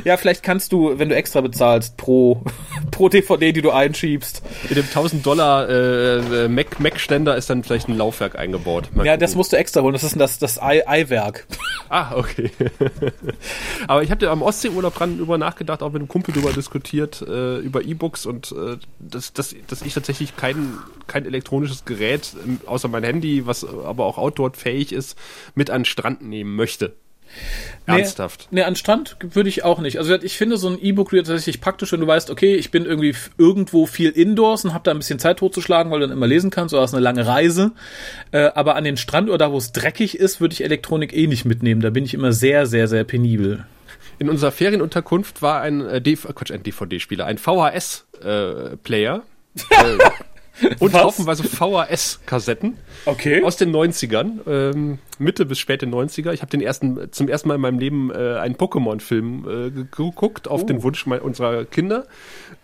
ja, 0.03 0.17
vielleicht 0.17 0.43
kannst 0.43 0.71
du, 0.71 0.97
wenn 0.99 1.09
du 1.09 1.15
extra 1.15 1.41
bezahlst, 1.41 1.97
pro, 1.97 2.43
pro 2.91 3.09
DVD, 3.09 3.51
die 3.51 3.61
du 3.61 3.71
einschiebst. 3.71 4.41
Mit 4.69 4.77
dem 4.77 4.85
1000 4.85 5.25
Dollar 5.25 5.69
äh, 5.69 6.47
Mac, 6.47 6.79
Mac-Ständer 6.79 7.35
ist 7.35 7.49
dann 7.49 7.63
vielleicht 7.63 7.87
ein 7.87 7.97
Laufwerk 7.97 8.37
eingebaut. 8.37 8.89
Mal 8.93 9.05
ja, 9.05 9.13
gucken. 9.13 9.21
das 9.21 9.35
musst 9.35 9.53
du 9.53 9.57
extra 9.57 9.81
holen. 9.81 9.93
Das 9.93 10.03
ist 10.03 10.19
das, 10.19 10.39
das 10.39 10.61
Ei-Werk. 10.61 11.47
Ah, 11.91 12.15
okay. 12.17 12.51
Aber 13.87 14.03
ich 14.03 14.11
habe 14.11 14.29
am 14.29 14.43
Ostseeurlaub 14.43 14.93
dran 14.93 15.17
über 15.17 15.39
nachgedacht, 15.39 15.81
auch 15.81 15.91
mit 15.91 16.01
einem 16.01 16.07
Kumpel 16.07 16.35
drüber 16.35 16.53
diskutiert, 16.53 17.23
äh, 17.27 17.57
über 17.57 17.81
E-Books 17.81 18.27
und 18.27 18.51
äh, 18.51 18.77
dass, 18.99 19.33
dass, 19.33 19.55
dass 19.65 19.81
ich 19.81 19.95
tatsächlich 19.95 20.35
kein, 20.35 20.77
kein 21.07 21.25
elektronisches 21.25 21.85
Gerät, 21.85 22.35
außer 22.67 22.89
mein 22.89 23.03
Handy, 23.03 23.47
was 23.47 23.65
aber 23.65 24.05
auch 24.05 24.19
outdoor-fähig 24.19 24.91
ist, 24.91 25.17
mit 25.55 25.71
an 25.71 25.81
den 25.81 25.85
Strand 25.85 26.21
nehmen 26.21 26.55
möchte. 26.55 26.93
Ernsthaft? 27.85 28.47
Nee, 28.51 28.61
nee, 28.61 28.65
an 28.65 28.75
Strand 28.75 29.17
würde 29.21 29.49
ich 29.49 29.63
auch 29.63 29.79
nicht. 29.79 29.97
Also 29.97 30.15
ich 30.15 30.37
finde 30.37 30.57
so 30.57 30.69
ein 30.69 30.79
E-Book-Reader 30.81 31.25
tatsächlich 31.25 31.61
praktisch, 31.61 31.91
wenn 31.91 32.01
du 32.01 32.07
weißt, 32.07 32.29
okay, 32.29 32.55
ich 32.55 32.71
bin 32.71 32.85
irgendwie 32.85 33.15
irgendwo 33.37 33.85
viel 33.85 34.11
indoors 34.11 34.65
und 34.65 34.73
habe 34.73 34.83
da 34.83 34.91
ein 34.91 34.97
bisschen 34.97 35.19
Zeit 35.19 35.37
totzuschlagen, 35.37 35.91
weil 35.91 35.99
du 35.99 36.07
dann 36.07 36.17
immer 36.17 36.27
lesen 36.27 36.49
kannst, 36.49 36.73
oder 36.73 36.83
hast 36.83 36.93
eine 36.93 37.03
lange 37.03 37.25
Reise. 37.25 37.71
Äh, 38.31 38.49
aber 38.55 38.75
an 38.75 38.83
den 38.83 38.97
Strand 38.97 39.29
oder 39.29 39.37
da, 39.37 39.51
wo 39.51 39.57
es 39.57 39.71
dreckig 39.71 40.17
ist, 40.17 40.41
würde 40.41 40.53
ich 40.53 40.63
Elektronik 40.63 41.15
eh 41.15 41.27
nicht 41.27 41.45
mitnehmen. 41.45 41.81
Da 41.81 41.89
bin 41.89 42.05
ich 42.05 42.13
immer 42.13 42.31
sehr, 42.31 42.65
sehr, 42.65 42.87
sehr 42.87 43.03
penibel. 43.03 43.65
In 44.19 44.29
unserer 44.29 44.51
Ferienunterkunft 44.51 45.41
war 45.41 45.61
ein, 45.61 45.81
äh, 45.81 46.01
Quatsch, 46.01 46.51
ein 46.51 46.63
DVD-Spieler, 46.63 47.25
ein 47.25 47.37
VHS-Player. 47.37 49.23
Äh, 50.61 50.75
und 50.79 50.93
Was? 50.93 51.03
haufenweise 51.03 51.43
VHS-Kassetten. 51.43 52.77
Okay. 53.05 53.43
Aus 53.43 53.55
den 53.55 53.73
90ern, 53.73 54.39
ähm, 54.45 54.99
Mitte 55.19 55.45
bis 55.45 55.59
späte 55.59 55.85
90er. 55.85 56.31
Ich 56.31 56.41
habe 56.41 56.49
den 56.49 56.61
ersten, 56.61 57.11
zum 57.11 57.27
ersten 57.27 57.47
Mal 57.47 57.55
in 57.55 57.61
meinem 57.61 57.79
Leben 57.79 58.11
äh, 58.11 58.37
einen 58.39 58.55
Pokémon-Film 58.55 59.47
äh, 59.47 59.71
geguckt, 59.71 60.47
auf 60.47 60.63
uh. 60.63 60.65
den 60.65 60.83
Wunsch 60.83 61.05
unserer 61.07 61.65
Kinder. 61.65 62.05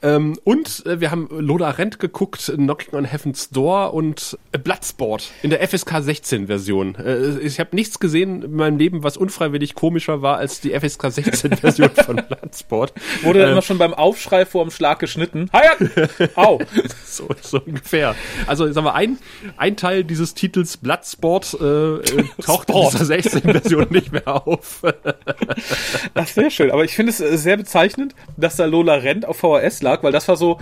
Ähm, 0.02 0.38
und 0.44 0.86
äh, 0.86 1.00
wir 1.00 1.12
haben 1.12 1.28
Lola 1.32 1.72
Rent 1.72 2.00
geguckt, 2.00 2.52
Knocking 2.56 2.94
on 2.94 3.06
Heaven's 3.06 3.50
Door 3.50 3.94
und 3.94 4.38
äh, 4.52 4.58
Bloodsport 4.58 5.32
in 5.42 5.50
der 5.50 5.66
FSK 5.68 5.96
16-Version. 5.96 6.96
Äh, 6.96 7.40
ich 7.40 7.60
habe 7.60 7.76
nichts 7.76 8.00
gesehen 8.00 8.44
in 8.44 8.56
meinem 8.56 8.78
Leben, 8.78 9.04
was 9.04 9.18
unfreiwillig 9.18 9.76
komischer 9.76 10.22
war 10.22 10.38
als 10.38 10.62
die 10.62 10.72
FSK 10.72 11.06
16-Version 11.06 11.90
von 12.06 12.16
Bloodsport. 12.18 12.94
Wurde 13.24 13.44
ähm, 13.44 13.52
immer 13.52 13.62
schon 13.62 13.78
beim 13.78 13.94
Aufschrei 13.94 14.46
vor 14.46 14.64
dem 14.64 14.72
Schlag 14.72 15.00
geschnitten. 15.00 15.50
Hiya! 15.52 16.30
Au! 16.36 16.60
so, 17.06 17.28
so 17.42 17.62
ungefähr. 17.66 18.16
Also 18.48 18.72
sagen 18.72 18.86
wir, 18.86 18.96
ein, 18.96 19.18
ein 19.58 19.78
Teil 19.78 20.04
dieses 20.04 20.34
Titels 20.34 20.78
Bloodsport 20.78 21.58
äh, 21.60 21.66
äh 21.66 22.24
taucht 22.46 22.70
in 22.70 22.76
dieser 22.76 23.16
16-Version 23.16 23.88
nicht 23.90 24.12
mehr 24.12 24.28
auf. 24.28 24.82
das 26.14 26.30
ist 26.30 26.36
sehr 26.36 26.50
schön. 26.50 26.72
Aber 26.72 26.84
ich 26.84 26.96
finde 26.96 27.12
es 27.12 27.20
äh, 27.20 27.38
sehr 27.38 27.58
bezeichnend, 27.58 28.16
dass 28.38 28.56
da 28.56 28.66
Lola 28.66 28.96
Rent 28.96 29.26
auf 29.26 29.38
VHS 29.38 29.82
lag, 29.82 30.04
weil 30.04 30.12
das 30.12 30.28
war 30.28 30.38
so 30.38 30.60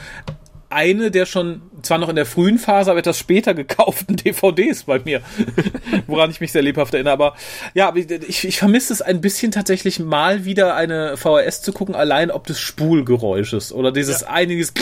eine 0.74 1.12
der 1.12 1.26
schon, 1.26 1.62
zwar 1.82 2.00
noch 2.00 2.10
in 2.10 2.16
der 2.16 2.26
frühen 2.26 2.58
Phase, 2.58 2.90
aber 2.90 3.00
etwas 3.00 3.20
später 3.20 3.54
gekauften 3.54 4.16
DVDs 4.24 4.84
bei 4.84 5.00
mir, 5.00 5.22
woran 6.08 6.32
ich 6.32 6.42
mich 6.42 6.52
sehr 6.52 6.62
lebhaft 6.62 6.94
erinnere. 6.94 7.14
Aber 7.14 7.36
ja, 7.74 7.94
ich, 7.96 8.46
ich 8.46 8.58
vermisse 8.58 8.92
es 8.92 9.02
ein 9.02 9.22
bisschen 9.22 9.52
tatsächlich 9.52 10.00
mal 10.00 10.46
wieder 10.46 10.76
eine 10.76 11.16
VHS 11.16 11.62
zu 11.62 11.74
gucken, 11.74 11.96
allein 11.96 12.32
ob 12.32 12.48
des 12.48 12.60
Spulgeräusches 12.60 13.72
oder 13.72 13.92
dieses 13.92 14.22
ja. 14.22 14.28
einiges 14.30 14.74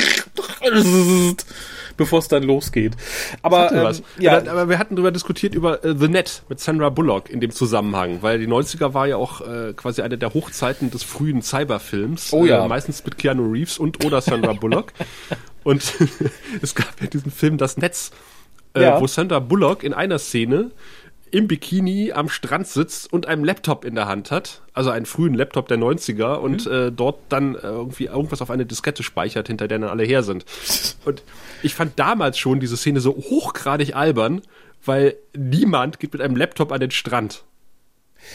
bevor 1.98 2.20
es 2.20 2.28
dann 2.28 2.44
losgeht. 2.44 2.94
Aber, 3.42 3.72
ähm, 3.72 4.04
ja. 4.20 4.38
aber 4.38 4.70
wir 4.70 4.80
hatten 4.80 4.96
darüber 4.96 5.12
diskutiert 5.12 5.54
über 5.54 5.84
äh, 5.84 5.96
The 5.98 6.08
Net 6.08 6.44
mit 6.50 6.60
Sandra 6.60 6.90
Bullock 6.90 7.30
in 7.30 7.40
dem 7.40 7.52
Zusammenhang, 7.52 8.20
weil 8.22 8.40
die 8.40 8.48
90er 8.48 8.94
war 8.94 9.08
ja 9.08 9.18
auch 9.18 9.42
äh, 9.42 9.74
quasi 9.74 10.02
eine 10.02 10.18
der 10.18 10.34
Hochzeiten 10.34 10.92
des 10.92 11.04
frühen 11.04 11.42
Cyberfilms. 11.42 12.34
Oh 12.34 12.46
ja. 12.46 12.66
Äh, 12.66 12.68
meistens 12.68 13.04
mit 13.04 13.18
Keanu 13.18 13.52
Reeves 13.52 13.78
und 13.78 14.04
oder 14.06 14.22
Sandra 14.22 14.54
Bullock. 14.54 14.94
und 15.64 15.94
es 16.62 16.76
gab 16.76 17.00
ja 17.02 17.08
diesen 17.08 17.32
Film 17.32 17.58
Das 17.58 17.78
Netz, 17.78 18.12
äh, 18.74 18.84
ja. 18.84 19.02
wo 19.02 19.08
Sandra 19.08 19.40
Bullock 19.40 19.84
in 19.84 19.94
einer 19.94 20.20
Szene 20.20 20.72
im 21.32 21.48
Bikini 21.48 22.12
am 22.12 22.30
Strand 22.30 22.68
sitzt 22.68 23.12
und 23.12 23.26
einen 23.26 23.44
Laptop 23.44 23.86
in 23.86 23.96
der 23.96 24.08
Hand 24.08 24.32
hat, 24.32 24.62
also 24.74 24.90
einen 24.90 25.06
frühen 25.06 25.34
Laptop 25.34 25.68
der 25.70 25.78
90er 25.78 26.36
und 26.36 26.66
mhm. 26.66 26.72
äh, 26.72 26.92
dort 26.92 27.20
dann 27.30 27.56
äh, 27.56 27.60
irgendwie 27.62 28.06
irgendwas 28.06 28.42
auf 28.42 28.52
eine 28.52 28.66
Diskette 28.66 29.02
speichert, 29.02 29.48
hinter 29.48 29.68
der 29.68 29.80
dann 29.80 29.90
alle 29.90 30.04
her 30.04 30.24
sind. 30.24 30.46
Und 31.06 31.24
ich 31.64 31.76
fand 31.76 32.00
damals 32.00 32.38
schon 32.38 32.60
diese 32.60 32.78
Szene 32.78 33.00
so 33.00 33.16
hochgradig 33.16 33.96
albern, 33.96 34.42
weil 34.84 35.16
niemand 35.36 36.00
geht 36.00 36.14
mit 36.14 36.22
einem 36.22 36.36
Laptop 36.36 36.72
an 36.72 36.80
den 36.80 36.92
Strand. 36.92 37.44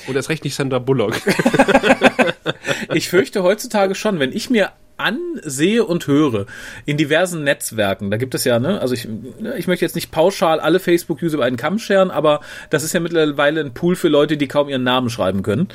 Und 0.07 0.17
erst 0.17 0.29
recht 0.29 0.45
nicht 0.45 0.55
Sandra 0.55 0.79
Bullock. 0.79 1.15
ich 2.95 3.09
fürchte 3.09 3.43
heutzutage 3.43 3.95
schon, 3.95 4.19
wenn 4.19 4.33
ich 4.33 4.51
mir 4.51 4.73
ansehe 4.97 5.85
und 5.85 6.07
höre 6.07 6.47
in 6.87 6.97
diversen 6.97 7.45
Netzwerken, 7.45 8.11
da 8.11 8.17
gibt 8.17 8.35
es 8.35 8.45
ja, 8.45 8.59
ne, 8.59 8.81
also 8.81 8.95
ich, 8.95 9.07
ne, 9.07 9.57
ich 9.59 9.67
möchte 9.67 9.85
jetzt 9.85 9.95
nicht 9.95 10.11
pauschal 10.11 10.59
alle 10.59 10.81
Facebook-User 10.81 11.35
über 11.35 11.45
einen 11.45 11.59
Kamm 11.59 11.79
scheren, 11.79 12.11
aber 12.11 12.41
das 12.71 12.83
ist 12.83 12.95
ja 12.95 13.01
mittlerweile 13.01 13.61
ein 13.61 13.75
Pool 13.75 13.95
für 13.95 14.09
Leute, 14.09 14.37
die 14.37 14.49
kaum 14.49 14.69
ihren 14.69 14.85
Namen 14.85 15.11
schreiben 15.11 15.43
können. 15.43 15.69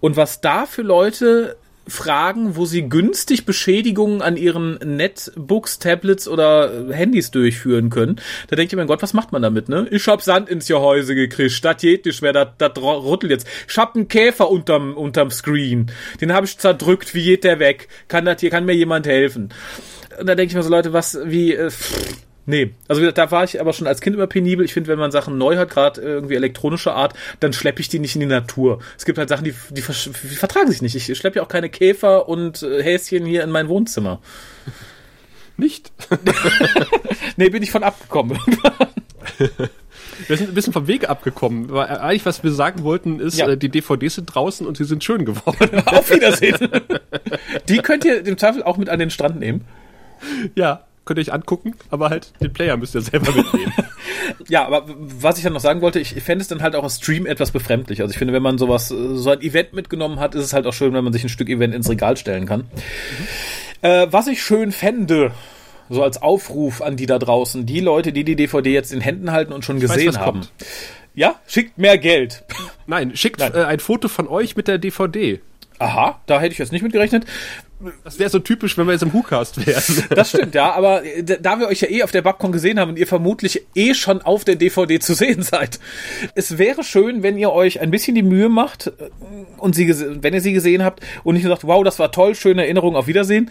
Und 0.00 0.16
was 0.16 0.40
da 0.40 0.66
für 0.66 0.82
Leute 0.82 1.56
Fragen, 1.86 2.56
wo 2.56 2.64
sie 2.64 2.88
günstig 2.88 3.46
Beschädigungen 3.46 4.22
an 4.22 4.36
ihren 4.36 4.74
Netbooks, 4.74 5.78
Tablets 5.78 6.28
oder 6.28 6.92
Handys 6.92 7.30
durchführen 7.30 7.90
können. 7.90 8.20
Da 8.48 8.56
denke 8.56 8.74
ich, 8.74 8.76
mein 8.76 8.86
Gott, 8.86 9.02
was 9.02 9.12
macht 9.12 9.32
man 9.32 9.42
damit, 9.42 9.68
ne? 9.68 9.88
Ich 9.90 10.06
hab 10.06 10.22
Sand 10.22 10.48
ins 10.48 10.68
Gehäuse 10.68 11.14
gekriegt, 11.14 11.64
das 11.64 11.76
geht 11.78 12.06
nicht 12.06 12.22
mehr, 12.22 12.32
das, 12.32 12.48
das 12.58 12.76
ruttelt 12.78 13.32
jetzt. 13.32 13.48
Ich 13.68 13.76
hab 13.76 13.96
einen 13.96 14.08
Käfer 14.08 14.50
unterm, 14.50 14.96
unterm 14.96 15.30
Screen, 15.30 15.90
den 16.20 16.32
habe 16.32 16.46
ich 16.46 16.58
zerdrückt, 16.58 17.14
wie 17.14 17.24
geht 17.24 17.44
der 17.44 17.58
weg? 17.58 17.88
Kann 18.08 18.24
das 18.24 18.40
hier, 18.40 18.50
kann 18.50 18.64
mir 18.64 18.74
jemand 18.74 19.06
helfen? 19.06 19.52
Und 20.18 20.26
da 20.26 20.34
denke 20.34 20.50
ich 20.50 20.56
mir 20.56 20.62
so, 20.62 20.70
Leute, 20.70 20.92
was, 20.92 21.18
wie, 21.24 21.54
äh, 21.54 21.70
pff, 21.70 22.14
Nee, 22.50 22.72
also 22.88 23.08
da 23.12 23.30
war 23.30 23.44
ich 23.44 23.60
aber 23.60 23.72
schon 23.72 23.86
als 23.86 24.00
Kind 24.00 24.16
immer 24.16 24.26
penibel. 24.26 24.64
Ich 24.64 24.74
finde, 24.74 24.88
wenn 24.88 24.98
man 24.98 25.12
Sachen 25.12 25.38
neu 25.38 25.56
hat, 25.56 25.70
gerade 25.70 26.00
irgendwie 26.00 26.34
elektronischer 26.34 26.96
Art, 26.96 27.14
dann 27.38 27.52
schleppe 27.52 27.80
ich 27.80 27.88
die 27.88 28.00
nicht 28.00 28.16
in 28.16 28.20
die 28.20 28.26
Natur. 28.26 28.80
Es 28.98 29.04
gibt 29.04 29.18
halt 29.18 29.28
Sachen, 29.28 29.44
die, 29.44 29.54
die, 29.70 29.82
die 29.82 30.36
vertragen 30.36 30.68
sich 30.68 30.82
nicht. 30.82 30.96
Ich 30.96 31.16
schleppe 31.16 31.36
ja 31.36 31.44
auch 31.44 31.48
keine 31.48 31.68
Käfer 31.68 32.28
und 32.28 32.64
äh, 32.64 32.82
Häschen 32.82 33.24
hier 33.24 33.44
in 33.44 33.52
mein 33.52 33.68
Wohnzimmer. 33.68 34.20
Nicht? 35.58 35.92
nee, 37.36 37.50
bin 37.50 37.62
ich 37.62 37.70
von 37.70 37.84
abgekommen. 37.84 38.36
Wir 40.26 40.36
sind 40.36 40.48
ein 40.48 40.54
bisschen 40.54 40.72
vom 40.72 40.88
Weg 40.88 41.08
abgekommen. 41.08 41.70
Weil 41.70 41.86
eigentlich, 41.86 42.26
was 42.26 42.42
wir 42.44 42.50
sagen 42.50 42.82
wollten, 42.82 43.20
ist, 43.20 43.38
ja. 43.38 43.48
Äh, 43.48 43.56
die 43.56 43.70
DVDs 43.70 44.16
sind 44.16 44.26
draußen 44.26 44.66
und 44.66 44.76
sie 44.76 44.84
sind 44.84 45.02
schön 45.02 45.24
geworden. 45.24 45.82
Auf 45.86 46.10
Wiedersehen. 46.10 46.58
Die 47.68 47.78
könnt 47.78 48.04
ihr 48.04 48.26
im 48.26 48.36
Zweifel 48.36 48.62
auch 48.62 48.76
mit 48.76 48.90
an 48.90 48.98
den 48.98 49.08
Strand 49.10 49.38
nehmen. 49.38 49.64
Ja, 50.54 50.84
könnt 51.10 51.18
ihr 51.18 51.22
euch 51.22 51.32
angucken, 51.32 51.74
aber 51.90 52.08
halt 52.08 52.32
den 52.40 52.52
Player 52.52 52.76
müsst 52.76 52.94
ihr 52.94 53.00
selber 53.00 53.32
mitnehmen. 53.32 53.72
ja, 54.48 54.64
aber 54.64 54.84
was 54.86 55.38
ich 55.38 55.42
dann 55.42 55.54
noch 55.54 55.60
sagen 55.60 55.80
wollte, 55.80 55.98
ich 55.98 56.14
fände 56.22 56.40
es 56.40 56.46
dann 56.46 56.62
halt 56.62 56.76
auch 56.76 56.84
im 56.84 56.88
Stream 56.88 57.26
etwas 57.26 57.50
befremdlich. 57.50 58.00
Also 58.00 58.12
ich 58.12 58.18
finde, 58.18 58.32
wenn 58.32 58.44
man 58.44 58.58
sowas, 58.58 58.86
so 58.86 59.28
ein 59.28 59.40
Event 59.40 59.72
mitgenommen 59.72 60.20
hat, 60.20 60.36
ist 60.36 60.44
es 60.44 60.52
halt 60.52 60.68
auch 60.68 60.72
schön, 60.72 60.94
wenn 60.94 61.02
man 61.02 61.12
sich 61.12 61.24
ein 61.24 61.28
Stück 61.28 61.48
Event 61.48 61.74
ins 61.74 61.90
Regal 61.90 62.16
stellen 62.16 62.46
kann. 62.46 62.60
Mhm. 62.60 63.88
Äh, 63.88 64.12
was 64.12 64.28
ich 64.28 64.40
schön 64.40 64.70
fände, 64.70 65.32
so 65.88 66.04
als 66.04 66.22
Aufruf 66.22 66.80
an 66.80 66.94
die 66.94 67.06
da 67.06 67.18
draußen, 67.18 67.66
die 67.66 67.80
Leute, 67.80 68.12
die 68.12 68.22
die 68.22 68.36
DVD 68.36 68.72
jetzt 68.72 68.92
in 68.92 69.00
Händen 69.00 69.32
halten 69.32 69.52
und 69.52 69.64
schon 69.64 69.78
ich 69.78 69.82
gesehen 69.82 70.10
weiß, 70.10 70.18
haben. 70.18 70.42
Kommt. 70.42 70.52
Ja, 71.16 71.40
schickt 71.48 71.76
mehr 71.76 71.98
Geld. 71.98 72.44
Nein, 72.86 73.16
schickt 73.16 73.40
Nein. 73.40 73.52
Äh, 73.52 73.64
ein 73.64 73.80
Foto 73.80 74.06
von 74.06 74.28
euch 74.28 74.54
mit 74.54 74.68
der 74.68 74.78
DVD. 74.78 75.40
Aha, 75.80 76.20
da 76.26 76.40
hätte 76.40 76.52
ich 76.52 76.58
jetzt 76.58 76.70
nicht 76.70 76.82
mit 76.82 76.92
gerechnet. 76.92 77.24
Das 78.04 78.18
wäre 78.18 78.28
so 78.28 78.38
typisch, 78.38 78.76
wenn 78.76 78.86
wir 78.86 78.92
jetzt 78.92 79.02
im 79.02 79.12
WhoCast 79.12 79.66
wären. 79.66 79.82
Das 80.10 80.30
stimmt, 80.30 80.54
ja, 80.54 80.72
aber 80.72 81.04
äh, 81.04 81.22
da 81.22 81.58
wir 81.58 81.68
euch 81.68 81.80
ja 81.80 81.88
eh 81.88 82.02
auf 82.02 82.10
der 82.10 82.22
Babcon 82.22 82.52
gesehen 82.52 82.78
haben 82.78 82.90
und 82.90 82.98
ihr 82.98 83.06
vermutlich 83.06 83.66
eh 83.74 83.94
schon 83.94 84.20
auf 84.22 84.44
der 84.44 84.56
DVD 84.56 84.98
zu 84.98 85.14
sehen 85.14 85.42
seid, 85.42 85.80
es 86.34 86.58
wäre 86.58 86.84
schön, 86.84 87.22
wenn 87.22 87.38
ihr 87.38 87.52
euch 87.52 87.80
ein 87.80 87.90
bisschen 87.90 88.14
die 88.14 88.22
Mühe 88.22 88.48
macht 88.48 88.88
äh, 88.88 89.10
und 89.56 89.74
sie, 89.74 89.88
wenn 90.22 90.34
ihr 90.34 90.40
sie 90.40 90.52
gesehen 90.52 90.84
habt 90.84 91.00
und 91.24 91.34
nicht 91.34 91.44
nur 91.44 91.54
sagt, 91.54 91.66
wow, 91.66 91.82
das 91.82 91.98
war 91.98 92.12
toll, 92.12 92.34
schöne 92.34 92.64
Erinnerung, 92.64 92.96
auf 92.96 93.06
Wiedersehen, 93.06 93.50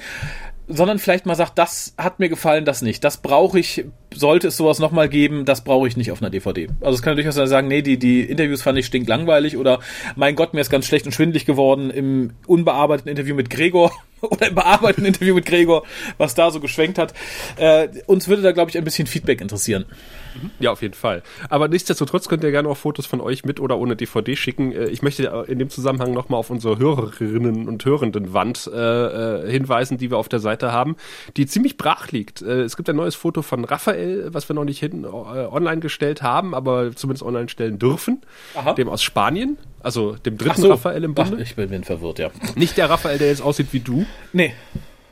sondern 0.67 0.99
vielleicht 0.99 1.25
mal 1.25 1.35
sagt, 1.35 1.57
das 1.57 1.93
hat 1.97 2.19
mir 2.19 2.29
gefallen, 2.29 2.65
das 2.65 2.81
nicht. 2.81 3.03
Das 3.03 3.17
brauche 3.17 3.59
ich, 3.59 3.85
sollte 4.13 4.47
es 4.47 4.57
sowas 4.57 4.79
nochmal 4.79 5.09
geben, 5.09 5.45
das 5.45 5.63
brauche 5.63 5.87
ich 5.87 5.97
nicht 5.97 6.11
auf 6.11 6.21
einer 6.21 6.29
DVD. 6.29 6.67
Also 6.81 6.95
es 6.95 7.01
kann 7.01 7.15
durchaus 7.15 7.35
sagen, 7.35 7.67
nee, 7.67 7.81
die, 7.81 7.97
die 7.97 8.21
Interviews 8.21 8.61
fand 8.61 8.77
ich 8.77 8.85
stinklangweilig 8.85 9.57
oder 9.57 9.79
mein 10.15 10.35
Gott, 10.35 10.53
mir 10.53 10.61
ist 10.61 10.69
ganz 10.69 10.85
schlecht 10.85 11.05
und 11.05 11.11
schwindlig 11.11 11.45
geworden 11.45 11.89
im 11.89 12.31
unbearbeiteten 12.47 13.09
Interview 13.09 13.35
mit 13.35 13.49
Gregor 13.49 13.91
oder 14.21 14.47
im 14.49 14.55
bearbeiteten 14.55 15.05
Interview 15.05 15.35
mit 15.35 15.45
Gregor, 15.45 15.83
was 16.17 16.35
da 16.35 16.51
so 16.51 16.59
geschwenkt 16.59 16.97
hat. 16.97 17.13
Äh, 17.57 17.87
uns 18.05 18.27
würde 18.27 18.41
da, 18.41 18.51
glaube 18.51 18.69
ich, 18.69 18.77
ein 18.77 18.83
bisschen 18.83 19.07
Feedback 19.07 19.41
interessieren. 19.41 19.85
Mhm. 20.35 20.51
Ja, 20.59 20.71
auf 20.71 20.81
jeden 20.81 20.93
Fall. 20.93 21.23
Aber 21.49 21.67
nichtsdestotrotz 21.67 22.27
könnt 22.27 22.43
ihr 22.43 22.51
gerne 22.51 22.69
auch 22.69 22.77
Fotos 22.77 23.05
von 23.05 23.21
euch 23.21 23.45
mit 23.45 23.59
oder 23.59 23.77
ohne 23.77 23.95
DVD 23.95 24.35
schicken. 24.35 24.71
Äh, 24.71 24.87
ich 24.87 25.01
möchte 25.01 25.45
in 25.47 25.59
dem 25.59 25.69
Zusammenhang 25.69 26.13
nochmal 26.13 26.39
auf 26.39 26.49
unsere 26.49 26.77
Hörerinnen 26.77 27.67
und 27.67 27.85
Hörenden-Wand 27.85 28.69
äh, 28.73 29.45
äh, 29.45 29.51
hinweisen, 29.51 29.97
die 29.97 30.11
wir 30.11 30.17
auf 30.17 30.29
der 30.29 30.39
Seite 30.39 30.71
haben, 30.71 30.95
die 31.37 31.45
ziemlich 31.45 31.77
brach 31.77 32.11
liegt. 32.11 32.41
Äh, 32.41 32.61
es 32.61 32.75
gibt 32.75 32.89
ein 32.89 32.95
neues 32.95 33.15
Foto 33.15 33.41
von 33.41 33.65
Raphael, 33.65 33.98
was 34.27 34.49
wir 34.49 34.53
noch 34.53 34.65
nicht 34.65 34.79
hin, 34.79 35.03
äh, 35.03 35.07
online 35.07 35.79
gestellt 35.79 36.21
haben, 36.21 36.53
aber 36.53 36.95
zumindest 36.95 37.23
online 37.23 37.49
stellen 37.49 37.79
dürfen. 37.79 38.21
Aha. 38.55 38.73
Dem 38.73 38.89
aus 38.89 39.03
Spanien. 39.03 39.57
Also 39.81 40.15
dem 40.15 40.37
dritten 40.37 40.61
so. 40.61 40.69
Raphael 40.69 41.03
im 41.03 41.13
Bunde. 41.15 41.37
Ach, 41.37 41.41
ich 41.41 41.55
bin 41.55 41.83
verwirrt, 41.83 42.19
ja. 42.19 42.29
Nicht 42.55 42.77
der 42.77 42.89
Raphael, 42.89 43.17
der 43.17 43.29
jetzt 43.29 43.41
aussieht 43.41 43.67
wie 43.71 43.79
du. 43.79 44.05
Nee. 44.33 44.53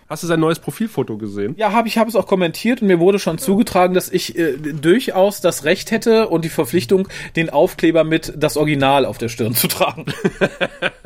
Hast 0.10 0.24
du 0.24 0.28
sein 0.28 0.40
neues 0.40 0.60
Profilfoto 0.60 1.18
gesehen? 1.18 1.54
Ja, 1.58 1.74
habe 1.74 1.90
ich 1.90 1.98
habe 1.98 2.10
es 2.10 2.16
auch 2.16 2.28
kommentiert 2.28 2.82
und 2.82 2.88
mir 2.88 3.00
wurde 3.00 3.20
schon 3.20 3.38
zugetragen, 3.38 3.94
dass 3.94 4.10
ich 4.10 4.38
äh, 4.38 4.54
durchaus 4.56 5.42
das 5.42 5.66
Recht 5.66 5.92
hätte 5.92 6.30
und 6.30 6.46
die 6.46 6.50
Verpflichtung, 6.50 7.10
den 7.36 7.50
Aufkleber 7.50 8.06
mit 8.06 8.34
das 8.38 8.56
Original 8.56 9.06
auf 9.06 9.18
der 9.18 9.28
Stirn 9.28 9.54
zu 9.54 9.68
tragen. 9.68 10.06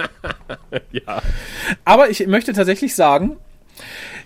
ja. 0.91 1.23
Aber 1.83 2.11
ich 2.11 2.27
möchte 2.27 2.53
tatsächlich 2.53 2.93
sagen, 2.93 3.37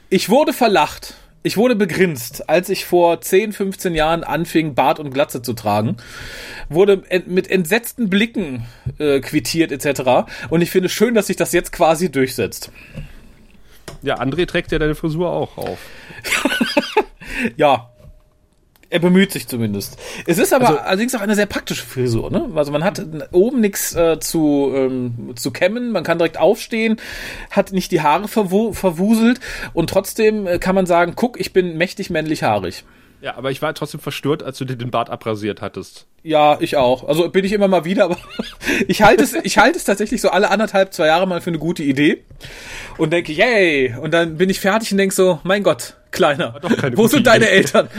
ich 0.09 0.29
wurde 0.29 0.51
verlacht. 0.51 1.15
Ich 1.45 1.57
wurde 1.57 1.75
begrinst, 1.75 2.49
als 2.49 2.69
ich 2.69 2.85
vor 2.85 3.21
10, 3.21 3.53
15 3.53 3.93
Jahren 3.93 4.23
anfing, 4.23 4.73
Bart 4.73 4.99
und 4.99 5.13
Glatze 5.13 5.43
zu 5.43 5.53
tragen. 5.53 5.97
Wurde 6.69 7.03
mit 7.27 7.51
entsetzten 7.51 8.09
Blicken 8.09 8.65
äh, 8.97 9.19
quittiert 9.19 9.71
etc. 9.71 10.27
Und 10.49 10.61
ich 10.61 10.71
finde 10.71 10.89
schön, 10.89 11.13
dass 11.13 11.27
sich 11.27 11.35
das 11.35 11.53
jetzt 11.53 11.71
quasi 11.71 12.11
durchsetzt. 12.11 12.71
Ja, 14.01 14.19
André 14.19 14.47
trägt 14.47 14.71
ja 14.71 14.79
deine 14.79 14.95
Frisur 14.95 15.29
auch 15.29 15.59
auf. 15.59 15.77
ja. 17.57 17.91
Er 18.95 18.99
bemüht 18.99 19.33
sich 19.33 19.45
zumindest. 19.45 19.97
Es 20.25 20.37
ist 20.37 20.53
aber 20.53 20.69
also, 20.69 20.79
allerdings 20.79 21.15
auch 21.15 21.19
eine 21.19 21.35
sehr 21.35 21.47
praktische 21.47 21.83
Frisur, 21.83 22.31
ne? 22.31 22.49
Also 22.55 22.71
man 22.71 22.85
hat 22.85 23.05
oben 23.33 23.59
nichts 23.59 23.93
äh, 23.93 24.21
zu, 24.21 24.71
ähm, 24.73 25.33
zu 25.35 25.51
kämmen, 25.51 25.91
man 25.91 26.05
kann 26.05 26.17
direkt 26.17 26.37
aufstehen, 26.37 26.95
hat 27.51 27.73
nicht 27.73 27.91
die 27.91 27.99
Haare 27.99 28.29
verwu 28.29 28.71
verwuselt 28.71 29.41
und 29.73 29.89
trotzdem 29.89 30.47
äh, 30.47 30.59
kann 30.59 30.75
man 30.75 30.85
sagen, 30.85 31.11
guck, 31.17 31.37
ich 31.37 31.51
bin 31.51 31.75
mächtig 31.75 32.09
männlich 32.09 32.43
haarig. 32.43 32.85
Ja, 33.25 33.37
aber 33.37 33.49
ich 33.49 33.59
war 33.63 33.73
trotzdem 33.73 33.99
verstört, 33.99 34.43
als 34.43 34.59
du 34.59 34.65
dir 34.65 34.75
den 34.75 34.91
Bart 34.91 35.09
abrasiert 35.09 35.59
hattest. 35.59 36.05
Ja, 36.21 36.57
ich 36.59 36.77
auch. 36.77 37.07
Also 37.07 37.27
bin 37.27 37.43
ich 37.43 37.53
immer 37.53 37.67
mal 37.67 37.83
wieder, 37.83 38.03
aber 38.03 38.17
ich 38.87 39.01
halte 39.01 39.23
es, 39.23 39.33
ich 39.33 39.57
halte 39.57 39.79
es 39.79 39.83
tatsächlich 39.83 40.21
so 40.21 40.29
alle 40.29 40.51
anderthalb, 40.51 40.93
zwei 40.93 41.07
Jahre 41.07 41.27
mal 41.27 41.41
für 41.41 41.49
eine 41.49 41.57
gute 41.57 41.81
Idee 41.81 42.23
und 42.99 43.11
denke, 43.11 43.31
yay! 43.33 43.95
Und 43.99 44.13
dann 44.13 44.37
bin 44.37 44.51
ich 44.51 44.59
fertig 44.59 44.91
und 44.91 44.99
denke 44.99 45.15
so, 45.15 45.39
mein 45.41 45.63
Gott, 45.63 45.95
Kleiner, 46.11 46.61
wo 46.93 47.07
sind 47.07 47.25
deine 47.25 47.45
Idee. 47.45 47.55
Eltern? 47.55 47.89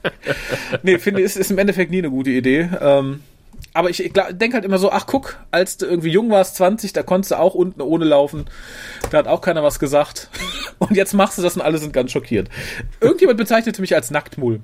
nee, 0.82 0.98
finde, 0.98 1.20
ist, 1.20 1.36
ist 1.36 1.50
im 1.50 1.58
Endeffekt 1.58 1.90
nie 1.90 1.98
eine 1.98 2.08
gute 2.08 2.30
Idee. 2.30 2.70
Ähm, 2.80 3.24
aber 3.72 3.90
ich, 3.90 4.02
ich 4.02 4.12
denke 4.12 4.54
halt 4.54 4.64
immer 4.64 4.78
so, 4.78 4.90
ach 4.90 5.06
guck, 5.06 5.38
als 5.50 5.76
du 5.76 5.86
irgendwie 5.86 6.10
jung 6.10 6.30
warst, 6.30 6.56
20, 6.56 6.92
da 6.92 7.02
konntest 7.02 7.32
du 7.32 7.38
auch 7.38 7.54
unten 7.54 7.82
ohne 7.82 8.04
laufen. 8.04 8.46
Da 9.10 9.18
hat 9.18 9.28
auch 9.28 9.40
keiner 9.40 9.62
was 9.62 9.78
gesagt. 9.78 10.30
Und 10.78 10.96
jetzt 10.96 11.14
machst 11.14 11.38
du 11.38 11.42
das 11.42 11.56
und 11.56 11.62
alle 11.62 11.78
sind 11.78 11.94
ganz 11.94 12.12
schockiert. 12.12 12.50
Irgendjemand 13.00 13.38
bezeichnete 13.38 13.80
mich 13.80 13.94
als 13.94 14.10
Nacktmull. 14.10 14.60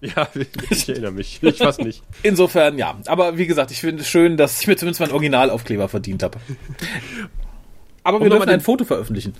Ja, 0.00 0.26
ich 0.70 0.88
erinnere 0.88 1.12
mich. 1.12 1.42
Ich 1.42 1.60
weiß 1.60 1.78
nicht. 1.78 2.02
Insofern, 2.22 2.78
ja. 2.78 2.98
Aber 3.06 3.36
wie 3.36 3.46
gesagt, 3.46 3.70
ich 3.70 3.80
finde 3.80 4.02
es 4.02 4.08
schön, 4.08 4.38
dass 4.38 4.60
ich 4.62 4.66
mir 4.66 4.76
zumindest 4.76 5.00
meinen 5.00 5.12
Originalaufkleber 5.12 5.88
verdient 5.88 6.22
habe. 6.22 6.38
Aber 8.04 8.20
wir 8.20 8.24
um 8.24 8.30
dürfen 8.30 8.48
ein 8.48 8.60
Foto 8.60 8.84
veröffentlichen. 8.84 9.34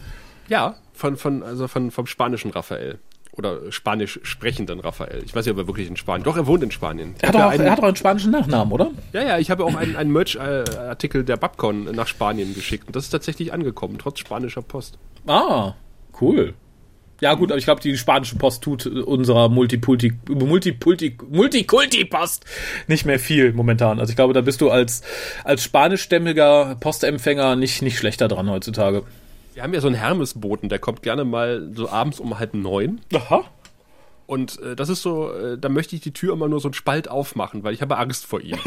Ja, 0.49 0.77
von, 0.93 1.17
von, 1.17 1.43
also 1.43 1.69
von, 1.69 1.91
vom 1.91 2.07
spanischen 2.07 2.51
Raphael. 2.51 2.99
Oder 3.37 3.73
spanisch 3.73 4.21
sprechenden 4.23 4.79
Raphael. 4.79 5.23
Ich 5.25 5.35
weiß 5.35 5.45
nicht, 5.45 5.53
ob 5.53 5.59
er 5.59 5.67
wirklich 5.67 5.89
in 5.89 5.97
Spanien. 5.97 6.23
Doch, 6.23 6.37
er 6.37 6.47
wohnt 6.47 6.63
in 6.63 6.71
Spanien. 6.71 7.17
Er 7.21 7.31
hat, 7.31 7.37
auch, 7.37 7.51
einen, 7.51 7.65
er 7.65 7.73
hat 7.73 7.81
auch 7.81 7.85
einen 7.85 7.97
spanischen 7.97 8.31
Nachnamen, 8.31 8.73
oder? 8.73 8.93
Ja, 9.13 9.23
ja, 9.23 9.39
ich 9.39 9.51
habe 9.51 9.65
auch 9.65 9.75
einen, 9.75 9.97
einen 9.97 10.13
Merch-Artikel 10.13 11.25
der 11.25 11.37
Babcon 11.37 11.85
nach 11.87 12.07
Spanien 12.07 12.55
geschickt. 12.55 12.87
Und 12.87 12.95
das 12.95 13.05
ist 13.05 13.11
tatsächlich 13.11 13.53
angekommen, 13.53 13.99
trotz 13.99 14.21
spanischer 14.21 14.63
Post. 14.63 14.99
Ah, 15.27 15.75
cool. 16.21 16.55
Ja, 17.21 17.35
gut, 17.35 17.51
aber 17.51 17.59
ich 17.59 17.65
glaube, 17.65 17.81
die 17.81 17.97
spanische 17.97 18.37
Post 18.37 18.63
tut 18.63 18.87
unserer 18.87 19.49
Multipulti, 19.49 20.13
Multipulti, 20.29 21.17
Multikulti-Post 21.29 22.45
nicht 22.87 23.05
mehr 23.05 23.19
viel 23.19 23.53
momentan. 23.53 23.99
Also 23.99 24.11
ich 24.11 24.17
glaube, 24.17 24.35
da 24.35 24.43
bist 24.43 24.61
du 24.61 24.71
als, 24.71 25.03
als 25.43 25.65
spanischstämmiger 25.65 26.77
Postempfänger 26.79 27.57
nicht, 27.57 27.83
nicht 27.83 27.99
schlechter 27.99 28.29
dran 28.29 28.51
heutzutage. 28.51 29.05
Wir 29.55 29.63
haben 29.63 29.73
ja 29.73 29.81
so 29.81 29.87
einen 29.87 29.97
Hermesboten, 29.97 30.69
der 30.69 30.81
kommt 30.81 31.03
gerne 31.03 31.25
mal 31.25 31.71
so 31.75 31.89
abends 31.89 32.19
um 32.19 32.39
halb 32.39 32.55
neun. 32.55 33.01
Aha. 33.15 33.45
Und 34.27 34.61
äh, 34.61 34.75
das 34.75 34.89
ist 34.89 35.03
so, 35.03 35.33
äh, 35.33 35.57
da 35.57 35.69
möchte 35.69 35.95
ich 35.95 36.03
die 36.03 36.13
Tür 36.13 36.33
immer 36.33 36.49
nur 36.49 36.61
so 36.61 36.69
einen 36.69 36.75
Spalt 36.75 37.09
aufmachen, 37.09 37.63
weil 37.63 37.73
ich 37.73 37.81
habe 37.81 37.97
Angst 37.97 38.27
vor 38.27 38.41
ihm. 38.41 38.59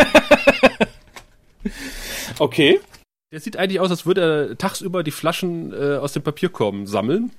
okay. 2.40 2.80
Der 3.34 3.42
sieht 3.42 3.58
eigentlich 3.58 3.82
aus, 3.82 3.92
als 3.92 4.06
würde 4.06 4.50
er 4.52 4.58
tagsüber 4.58 5.04
die 5.04 5.12
Flaschen 5.12 5.74
äh, 5.74 5.98
aus 5.98 6.14
dem 6.14 6.24
Papierkorb 6.24 6.88
sammeln, 6.88 7.32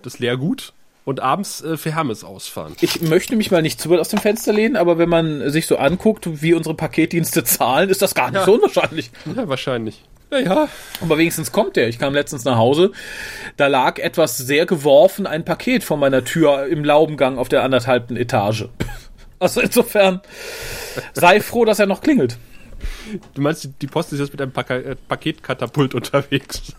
das 0.00 0.18
Leergut, 0.18 0.72
und 1.04 1.20
abends 1.20 1.60
äh, 1.62 1.76
für 1.76 1.94
Hermes 1.94 2.24
ausfahren. 2.24 2.74
Ich 2.80 3.02
möchte 3.02 3.36
mich 3.36 3.50
mal 3.50 3.60
nicht 3.60 3.78
zu 3.78 3.90
weit 3.90 4.00
aus 4.00 4.08
dem 4.08 4.20
Fenster 4.20 4.54
lehnen, 4.54 4.76
aber 4.76 4.96
wenn 4.96 5.10
man 5.10 5.50
sich 5.50 5.66
so 5.66 5.76
anguckt, 5.76 6.42
wie 6.42 6.54
unsere 6.54 6.74
Paketdienste 6.74 7.44
zahlen, 7.44 7.90
ist 7.90 8.00
das 8.00 8.14
gar 8.14 8.30
nicht 8.30 8.40
ja. 8.40 8.46
so 8.46 8.54
unwahrscheinlich. 8.54 9.10
Ja, 9.26 9.46
wahrscheinlich. 9.46 10.02
Ja, 10.30 10.68
Aber 11.00 11.18
wenigstens 11.18 11.52
kommt 11.52 11.76
der. 11.76 11.88
Ich 11.88 11.98
kam 11.98 12.14
letztens 12.14 12.44
nach 12.44 12.56
Hause. 12.56 12.92
Da 13.56 13.68
lag 13.68 13.98
etwas 13.98 14.36
sehr 14.36 14.66
geworfen, 14.66 15.26
ein 15.26 15.44
Paket 15.44 15.84
vor 15.84 15.96
meiner 15.96 16.24
Tür 16.24 16.66
im 16.66 16.84
Laubengang 16.84 17.38
auf 17.38 17.48
der 17.48 17.62
anderthalbten 17.62 18.16
Etage. 18.16 18.66
Also 19.40 19.60
insofern 19.60 20.22
sei 21.12 21.40
froh, 21.40 21.66
dass 21.66 21.78
er 21.78 21.84
noch 21.84 22.00
klingelt. 22.00 22.38
Du 23.34 23.42
meinst, 23.42 23.68
die 23.82 23.86
Post 23.86 24.12
ist 24.12 24.20
jetzt 24.20 24.32
mit 24.32 24.40
einem 24.40 24.52
äh, 24.54 24.96
Paketkatapult 25.08 25.94
unterwegs? 25.94 26.72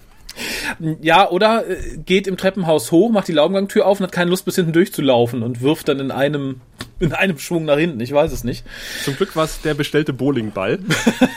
Ja, 1.01 1.29
oder 1.29 1.67
äh, 1.67 1.97
geht 1.97 2.27
im 2.27 2.37
Treppenhaus 2.37 2.91
hoch, 2.91 3.11
macht 3.11 3.27
die 3.27 3.33
Laubengangtür 3.33 3.85
auf 3.85 3.99
und 3.99 4.05
hat 4.05 4.11
keine 4.11 4.29
Lust 4.29 4.45
bis 4.45 4.55
hinten 4.55 4.73
durchzulaufen 4.73 5.43
und 5.43 5.61
wirft 5.61 5.87
dann 5.87 5.99
in 5.99 6.11
einem 6.11 6.61
in 6.99 7.13
einem 7.13 7.37
Schwung 7.37 7.65
nach 7.65 7.77
hinten. 7.77 7.99
Ich 8.01 8.11
weiß 8.11 8.31
es 8.31 8.43
nicht. 8.43 8.65
Zum 9.03 9.15
Glück 9.15 9.35
war 9.35 9.45
es 9.45 9.61
der 9.61 9.73
bestellte 9.73 10.13
Bowlingball. 10.13 10.79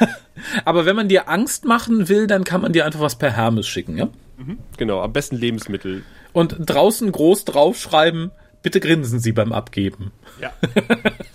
Aber 0.64 0.86
wenn 0.86 0.96
man 0.96 1.08
dir 1.08 1.28
Angst 1.28 1.64
machen 1.64 2.08
will, 2.08 2.26
dann 2.26 2.44
kann 2.44 2.60
man 2.60 2.72
dir 2.72 2.86
einfach 2.86 3.00
was 3.00 3.16
per 3.16 3.36
Hermes 3.36 3.66
schicken, 3.66 3.96
ja? 3.96 4.08
Mhm, 4.36 4.58
genau, 4.76 5.00
am 5.00 5.12
besten 5.12 5.36
Lebensmittel. 5.36 6.04
Und 6.32 6.56
draußen 6.58 7.10
groß 7.10 7.44
draufschreiben, 7.44 8.30
bitte 8.62 8.78
grinsen 8.78 9.18
Sie 9.18 9.32
beim 9.32 9.52
Abgeben. 9.52 10.12
Ja. 10.40 10.52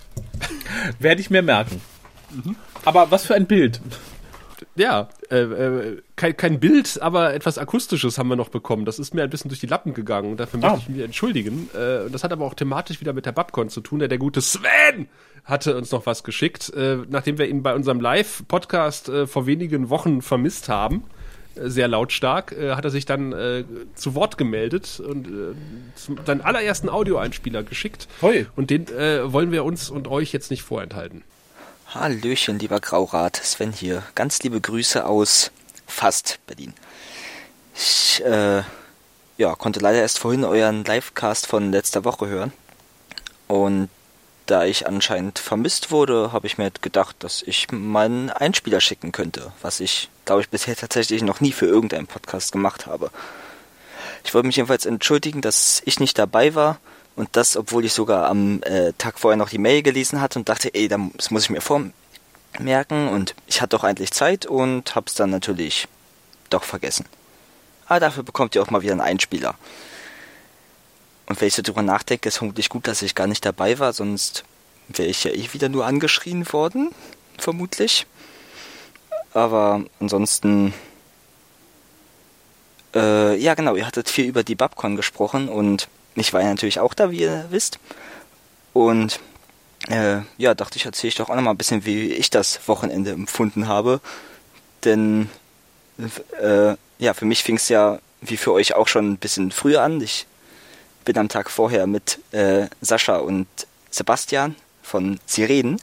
Werde 1.00 1.22
ich 1.22 1.30
mir 1.30 1.42
merken. 1.42 1.82
Mhm. 2.32 2.56
Aber 2.86 3.12
was 3.12 3.26
für 3.26 3.36
ein 3.36 3.46
Bild 3.46 3.82
ja, 4.76 5.10
äh, 5.34 5.42
äh, 5.42 6.02
kein, 6.16 6.38
kein 6.38 6.60
Bild, 6.60 7.02
aber 7.02 7.34
etwas 7.34 7.58
Akustisches 7.58 8.18
haben 8.18 8.28
wir 8.28 8.36
noch 8.36 8.50
bekommen. 8.50 8.86
Das 8.86 9.00
ist 9.00 9.16
mir 9.16 9.24
ein 9.24 9.30
bisschen 9.32 9.50
durch 9.50 9.60
die 9.60 9.68
Lappen 9.68 9.94
gegangen. 9.94 10.38
Dafür 10.38 10.60
möchte 10.60 10.76
ah. 10.76 10.80
ich 10.80 10.90
mich 10.90 11.04
entschuldigen. 11.04 11.70
Äh, 11.74 12.10
das 12.12 12.24
hat 12.24 12.32
aber 12.32 12.46
auch 12.46 12.54
thematisch 12.54 13.02
wieder 13.02 13.14
mit 13.14 13.26
der 13.26 13.32
Babcon 13.32 13.70
zu 13.70 13.82
tun. 13.82 14.00
Der, 14.00 14.08
der 14.08 14.20
gute 14.20 14.42
Sven 14.42 15.08
hatte 15.44 15.76
uns 15.76 15.92
noch 15.92 16.06
was 16.06 16.24
geschickt, 16.24 16.72
äh, 16.76 16.98
nachdem 17.10 17.40
wir 17.40 17.48
ihn 17.48 17.64
bei 17.64 17.74
unserem 17.74 18.00
Live-Podcast 18.00 19.10
äh, 19.10 19.28
vor 19.28 19.48
wenigen 19.48 19.90
Wochen 19.90 20.22
vermisst 20.22 20.70
haben. 20.70 21.04
Äh, 21.56 21.70
sehr 21.70 21.88
lautstark, 21.88 22.52
äh, 22.52 22.76
hat 22.76 22.86
er 22.86 22.92
sich 22.92 23.06
dann 23.06 23.34
äh, 23.34 23.64
zu 23.96 24.14
Wort 24.14 24.38
gemeldet 24.38 25.00
und 25.00 25.28
äh, 25.28 25.56
zum, 25.96 26.18
seinen 26.26 26.42
allerersten 26.42 26.90
Audioeinspieler 26.90 27.64
geschickt. 27.64 28.08
Hoi. 28.22 28.46
Und 28.56 28.70
den 28.70 28.88
äh, 28.88 29.34
wollen 29.34 29.52
wir 29.52 29.64
uns 29.64 29.90
und 29.90 30.08
euch 30.08 30.32
jetzt 30.32 30.52
nicht 30.52 30.62
vorenthalten. 30.62 31.24
Hallöchen, 31.94 32.58
lieber 32.58 32.80
Graurat, 32.80 33.36
Sven 33.36 33.72
hier. 33.72 34.02
Ganz 34.16 34.42
liebe 34.42 34.60
Grüße 34.60 35.06
aus 35.06 35.52
fast 35.86 36.40
Berlin. 36.48 36.74
Ich 37.76 38.20
äh, 38.26 38.64
ja, 39.38 39.54
konnte 39.54 39.80
leider 39.80 40.00
erst 40.00 40.18
vorhin 40.18 40.44
euren 40.44 40.84
Livecast 40.86 41.46
von 41.46 41.72
letzter 41.72 42.04
Woche 42.04 42.26
hören. 42.26 42.52
Und 43.48 43.90
da 44.48 44.66
ich 44.66 44.88
anscheinend 44.88 45.38
vermisst 45.38 45.92
wurde, 45.92 46.32
habe 46.32 46.48
ich 46.48 46.58
mir 46.58 46.72
gedacht, 46.82 47.18
dass 47.20 47.44
ich 47.44 47.72
meinen 47.72 48.32
Einspieler 48.32 48.82
schicken 48.82 49.12
könnte, 49.12 49.52
was 49.62 49.80
ich, 49.80 50.10
glaube 50.26 50.42
ich, 50.42 50.50
bisher 50.50 50.76
tatsächlich 50.76 51.22
noch 51.22 51.42
nie 51.42 51.52
für 51.52 51.68
irgendeinen 51.68 52.08
Podcast 52.08 52.52
gemacht 52.52 52.88
habe. 52.88 53.12
Ich 54.24 54.34
wollte 54.34 54.48
mich 54.48 54.56
jedenfalls 54.56 54.88
entschuldigen, 54.88 55.42
dass 55.42 55.84
ich 55.86 56.00
nicht 56.00 56.18
dabei 56.18 56.56
war 56.56 56.80
und 57.16 57.30
das, 57.34 57.56
obwohl 57.56 57.86
ich 57.86 57.94
sogar 57.94 58.28
am 58.28 58.62
äh, 58.64 58.94
Tag 58.98 59.20
vorher 59.20 59.38
noch 59.38 59.50
die 59.50 59.60
Mail 59.60 59.84
gelesen 59.84 60.20
hatte 60.20 60.40
und 60.40 60.50
dachte, 60.50 60.74
ey, 60.74 60.88
das 60.88 61.30
muss 61.30 61.44
ich 61.44 61.50
mir 61.50 61.62
vormerken. 61.62 63.08
Und 63.10 63.36
ich 63.46 63.62
hatte 63.62 63.76
doch 63.76 63.84
eigentlich 63.84 64.12
Zeit 64.12 64.46
und 64.46 64.96
hab's 64.96 65.14
dann 65.14 65.30
natürlich 65.30 65.88
doch 66.50 66.64
vergessen. 66.64 67.06
Aber 67.86 68.00
dafür 68.00 68.24
bekommt 68.24 68.56
ihr 68.56 68.64
auch 68.64 68.72
mal 68.72 68.82
wieder 68.82 68.94
einen 68.94 69.02
Einspieler. 69.02 69.56
Und 71.28 71.40
wenn 71.40 71.48
ich 71.48 71.54
so 71.54 71.62
drüber 71.62 71.84
nachdenke, 71.84 72.30
ist 72.30 72.38
vermutlich 72.38 72.70
gut, 72.70 72.88
dass 72.88 73.02
ich 73.02 73.16
gar 73.16 73.28
nicht 73.28 73.46
dabei 73.46 73.80
war, 73.80 73.94
sonst 73.94 74.44
wäre 74.90 75.08
ich 75.08 75.24
ja 75.24 75.32
eh 75.32 75.54
wieder 75.54 75.70
nur 75.70 75.86
angeschrien 75.86 76.52
worden, 76.52 76.94
vermutlich. 77.38 78.08
Aber 79.34 79.84
ansonsten, 80.00 80.74
äh, 82.94 83.38
ja 83.38 83.54
genau, 83.54 83.76
ihr 83.76 83.86
hattet 83.86 84.10
viel 84.10 84.26
über 84.26 84.44
die 84.44 84.56
Babcon 84.56 84.96
gesprochen 84.96 85.48
und 85.48 85.88
ich 86.16 86.34
war 86.34 86.42
ja 86.42 86.50
natürlich 86.50 86.80
auch 86.80 86.94
da, 86.94 87.12
wie 87.12 87.22
ihr 87.22 87.46
wisst. 87.50 87.80
Und 88.74 89.20
äh, 89.90 90.22
ja, 90.38 90.54
dachte 90.54 90.78
ich, 90.78 90.86
erzähle 90.86 91.10
ich 91.10 91.16
doch 91.16 91.30
auch 91.30 91.36
noch 91.36 91.42
mal 91.42 91.52
ein 91.52 91.58
bisschen, 91.58 91.86
wie 91.86 92.12
ich 92.12 92.30
das 92.30 92.68
Wochenende 92.68 93.12
empfunden 93.12 93.68
habe. 93.68 94.00
Denn 94.84 95.30
äh, 96.42 96.76
ja, 97.00 97.14
für 97.14 97.26
mich 97.26 97.44
fing 97.44 97.58
es 97.58 97.70
ja 97.70 98.00
wie 98.22 98.38
für 98.38 98.54
euch 98.54 98.74
auch 98.74 98.88
schon 98.88 99.12
ein 99.12 99.18
bisschen 99.18 99.52
früher 99.52 99.82
an. 99.82 100.02
Ich 100.02 100.26
bin 101.06 101.18
am 101.18 101.30
Tag 101.30 101.50
vorher 101.50 101.88
mit 101.88 102.20
äh, 102.32 102.68
Sascha 102.82 103.18
und 103.18 103.48
Sebastian 103.92 104.56
von 104.82 105.20
Sirenen 105.26 105.80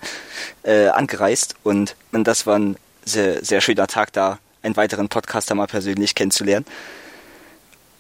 äh, 0.63 0.89
angereist 0.89 1.55
und, 1.63 1.97
und 2.13 2.25
das 2.25 2.47
war 2.47 2.59
ein 2.59 2.77
sehr, 3.05 3.45
sehr 3.45 3.61
schöner 3.61 3.87
Tag 3.87 4.13
da, 4.13 4.39
einen 4.63 4.77
weiteren 4.77 5.09
Podcaster 5.09 5.55
mal 5.55 5.67
persönlich 5.67 6.15
kennenzulernen. 6.15 6.67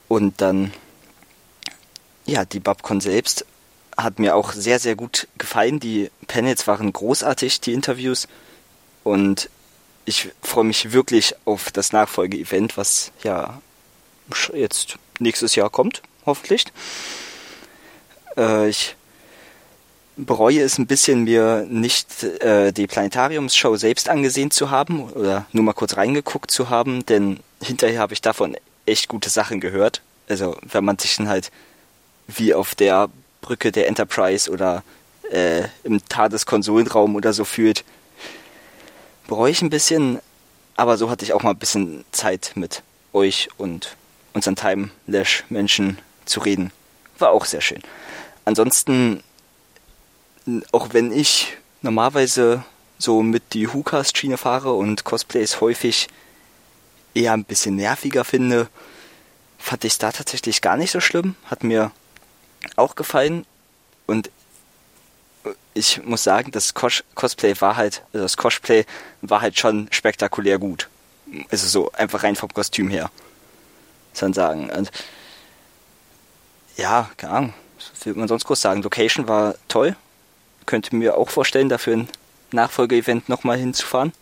Und 0.08 0.40
dann 0.40 0.72
ja, 2.30 2.44
die 2.44 2.60
Babcon 2.60 3.00
selbst 3.00 3.44
hat 3.96 4.18
mir 4.18 4.36
auch 4.36 4.52
sehr, 4.52 4.78
sehr 4.78 4.94
gut 4.94 5.26
gefallen. 5.36 5.80
Die 5.80 6.10
Panels 6.26 6.66
waren 6.66 6.92
großartig, 6.92 7.60
die 7.60 7.72
Interviews. 7.72 8.28
Und 9.02 9.50
ich 10.04 10.30
freue 10.42 10.64
mich 10.64 10.92
wirklich 10.92 11.34
auf 11.44 11.70
das 11.72 11.92
Nachfolgeevent, 11.92 12.76
was 12.76 13.10
ja 13.22 13.60
jetzt 14.54 14.96
nächstes 15.18 15.56
Jahr 15.56 15.70
kommt, 15.70 16.02
hoffentlich. 16.24 16.66
Äh, 18.36 18.68
ich 18.68 18.94
bereue 20.16 20.62
es 20.62 20.78
ein 20.78 20.86
bisschen, 20.86 21.24
mir 21.24 21.66
nicht 21.68 22.22
äh, 22.22 22.72
die 22.72 22.86
Planetariumsshow 22.86 23.76
selbst 23.76 24.08
angesehen 24.08 24.52
zu 24.52 24.70
haben 24.70 25.10
oder 25.10 25.46
nur 25.52 25.64
mal 25.64 25.72
kurz 25.72 25.96
reingeguckt 25.96 26.50
zu 26.50 26.70
haben, 26.70 27.04
denn 27.06 27.40
hinterher 27.60 28.00
habe 28.00 28.12
ich 28.12 28.20
davon 28.20 28.56
echt 28.86 29.08
gute 29.08 29.30
Sachen 29.30 29.60
gehört. 29.60 30.00
Also 30.28 30.56
wenn 30.62 30.84
man 30.84 30.98
sich 30.98 31.16
dann 31.16 31.28
halt 31.28 31.50
wie 32.36 32.54
auf 32.54 32.74
der 32.74 33.08
Brücke 33.40 33.72
der 33.72 33.88
Enterprise 33.88 34.50
oder 34.50 34.82
äh, 35.30 35.64
im 35.84 36.00
TARDIS-Konsolenraum 36.08 37.14
oder 37.14 37.32
so 37.32 37.44
fühlt. 37.44 37.84
Bereue 39.26 39.50
ich 39.50 39.62
ein 39.62 39.70
bisschen, 39.70 40.20
aber 40.76 40.96
so 40.96 41.10
hatte 41.10 41.24
ich 41.24 41.32
auch 41.32 41.42
mal 41.42 41.50
ein 41.50 41.58
bisschen 41.58 42.04
Zeit 42.12 42.52
mit 42.54 42.82
euch 43.12 43.48
und 43.56 43.96
unseren 44.32 44.56
Time-Lash-Menschen 44.56 45.98
zu 46.24 46.40
reden. 46.40 46.72
War 47.18 47.30
auch 47.30 47.44
sehr 47.44 47.60
schön. 47.60 47.82
Ansonsten, 48.44 49.22
auch 50.72 50.88
wenn 50.92 51.12
ich 51.12 51.56
normalerweise 51.82 52.64
so 52.98 53.22
mit 53.22 53.54
die 53.54 53.72
WhoCast-Schiene 53.72 54.36
fahre 54.36 54.72
und 54.72 55.04
Cosplays 55.04 55.60
häufig 55.60 56.08
eher 57.14 57.32
ein 57.32 57.44
bisschen 57.44 57.76
nerviger 57.76 58.24
finde, 58.24 58.68
fand 59.58 59.84
ich 59.84 59.92
es 59.92 59.98
da 59.98 60.12
tatsächlich 60.12 60.60
gar 60.62 60.76
nicht 60.76 60.90
so 60.90 61.00
schlimm. 61.00 61.34
Hat 61.44 61.64
mir 61.64 61.92
auch 62.80 62.96
gefallen 62.96 63.46
und 64.06 64.30
ich 65.74 66.02
muss 66.04 66.24
sagen, 66.24 66.50
das 66.50 66.74
Cos 66.74 67.04
Cosplay 67.14 67.60
war 67.60 67.76
halt, 67.76 68.02
also 68.12 68.24
das 68.24 68.36
Cosplay 68.36 68.84
war 69.22 69.40
halt 69.40 69.58
schon 69.58 69.88
spektakulär 69.90 70.58
gut. 70.58 70.88
Also 71.50 71.68
so 71.68 71.92
einfach 71.92 72.22
rein 72.24 72.36
vom 72.36 72.52
Kostüm 72.52 72.90
her. 72.90 73.10
Muss 74.12 74.22
man 74.22 74.32
sagen. 74.32 74.70
Und 74.70 74.90
ja, 76.76 77.10
keine 77.16 77.32
Ahnung. 77.32 77.54
Was 77.78 78.04
will 78.04 78.14
man 78.14 78.28
sonst 78.28 78.44
groß 78.44 78.60
sagen? 78.60 78.82
Location 78.82 79.28
war 79.28 79.54
toll. 79.68 79.96
könnte 80.66 80.94
mir 80.94 81.16
auch 81.16 81.30
vorstellen, 81.30 81.68
dafür 81.68 81.96
ein 81.96 82.08
Nachfolgeevent 82.52 83.28
nochmal 83.28 83.58
hinzufahren. 83.58 84.12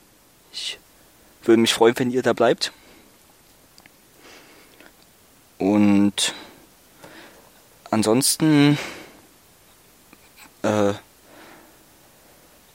Ich 0.52 0.78
würde 1.42 1.60
mich 1.60 1.74
freuen, 1.74 1.98
wenn 1.98 2.10
ihr 2.10 2.22
da 2.22 2.32
bleibt. 2.32 2.72
Und 5.58 6.34
ansonsten 7.90 8.78
äh, 10.62 10.92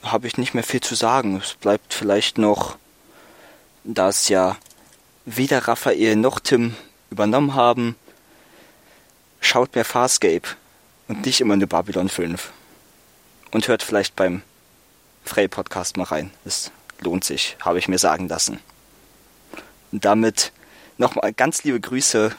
habe 0.02 0.26
ich 0.26 0.38
nicht 0.38 0.54
mehr 0.54 0.62
viel 0.62 0.80
zu 0.80 0.94
sagen. 0.94 1.36
Es 1.36 1.54
bleibt 1.54 1.94
vielleicht 1.94 2.38
noch, 2.38 2.76
da 3.84 4.08
es 4.08 4.28
ja 4.28 4.56
weder 5.24 5.66
Raphael 5.66 6.16
noch 6.16 6.40
Tim 6.40 6.74
übernommen 7.10 7.54
haben, 7.54 7.96
schaut 9.40 9.74
mehr 9.74 9.84
Farscape 9.84 10.48
und 11.08 11.24
nicht 11.24 11.40
immer 11.40 11.56
nur 11.56 11.68
Babylon 11.68 12.08
5. 12.08 12.52
Und 13.50 13.68
hört 13.68 13.82
vielleicht 13.82 14.16
beim 14.16 14.42
Frey 15.24 15.48
Podcast 15.48 15.96
mal 15.96 16.04
rein. 16.04 16.30
Es 16.44 16.70
lohnt 17.00 17.24
sich, 17.24 17.56
habe 17.60 17.78
ich 17.78 17.88
mir 17.88 17.98
sagen 17.98 18.28
lassen. 18.28 18.58
Und 19.92 20.04
damit 20.04 20.52
nochmal 20.98 21.32
ganz 21.32 21.62
liebe 21.64 21.80
Grüße 21.80 22.34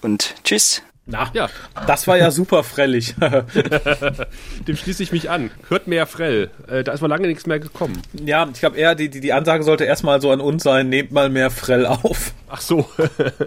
und 0.00 0.34
tschüss. 0.44 0.82
Na, 1.08 1.30
ja. 1.34 1.48
das 1.86 2.08
war 2.08 2.16
ja 2.16 2.32
super 2.32 2.64
frellig. 2.64 3.14
Dem 4.66 4.76
schließe 4.76 5.04
ich 5.04 5.12
mich 5.12 5.30
an. 5.30 5.52
Hört 5.68 5.86
mehr 5.86 6.04
Frell. 6.04 6.50
Äh, 6.66 6.82
da 6.82 6.90
ist 6.90 7.00
mal 7.00 7.06
lange 7.06 7.28
nichts 7.28 7.46
mehr 7.46 7.60
gekommen. 7.60 8.02
Ja, 8.12 8.48
ich 8.52 8.58
glaube 8.58 8.76
eher, 8.76 8.96
die, 8.96 9.08
die, 9.08 9.20
die 9.20 9.32
Ansage 9.32 9.62
sollte 9.62 9.84
erstmal 9.84 10.20
so 10.20 10.32
an 10.32 10.40
uns 10.40 10.64
sein, 10.64 10.88
nehmt 10.88 11.12
mal 11.12 11.28
mehr 11.28 11.50
Frell 11.50 11.86
auf. 11.86 12.32
Ach 12.48 12.60
so. 12.60 12.90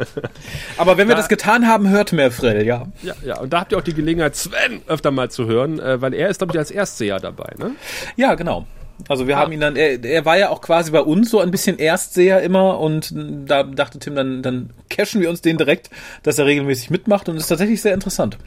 Aber 0.77 0.97
wenn 0.97 1.09
wir 1.09 1.15
das 1.15 1.27
getan 1.27 1.67
haben, 1.67 1.89
hört 1.89 2.13
mehr 2.13 2.31
Frell, 2.31 2.65
ja. 2.65 2.87
Ja, 3.01 3.15
ja. 3.25 3.39
Und 3.39 3.51
da 3.51 3.59
habt 3.59 3.73
ihr 3.73 3.77
auch 3.77 3.83
die 3.83 3.93
Gelegenheit, 3.93 4.37
Sven 4.37 4.81
öfter 4.87 5.11
mal 5.11 5.29
zu 5.29 5.45
hören, 5.45 5.79
äh, 5.79 6.01
weil 6.01 6.13
er 6.13 6.29
ist, 6.29 6.37
glaube 6.37 6.53
ich, 6.53 6.59
als 6.59 6.71
Erstseher 6.71 7.19
dabei, 7.19 7.55
ne? 7.57 7.71
Ja, 8.15 8.35
genau. 8.35 8.67
Also 9.07 9.27
wir 9.27 9.37
ah. 9.37 9.41
haben 9.41 9.51
ihn 9.51 9.59
dann, 9.59 9.75
er, 9.75 10.03
er 10.03 10.25
war 10.25 10.37
ja 10.37 10.49
auch 10.49 10.61
quasi 10.61 10.91
bei 10.91 11.01
uns 11.01 11.29
so 11.29 11.39
ein 11.39 11.51
bisschen 11.51 11.77
Erstseher 11.77 12.41
immer 12.41 12.79
und 12.79 13.13
da 13.45 13.63
dachte 13.63 13.99
Tim, 13.99 14.15
dann, 14.15 14.43
dann 14.43 14.71
cashen 14.89 15.21
wir 15.21 15.29
uns 15.29 15.41
den 15.41 15.57
direkt, 15.57 15.89
dass 16.23 16.37
er 16.37 16.45
regelmäßig 16.45 16.89
mitmacht 16.89 17.29
und 17.29 17.37
ist 17.37 17.47
tatsächlich 17.47 17.81
sehr 17.81 17.93
interessant. 17.93 18.37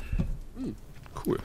Cool. 1.27 1.39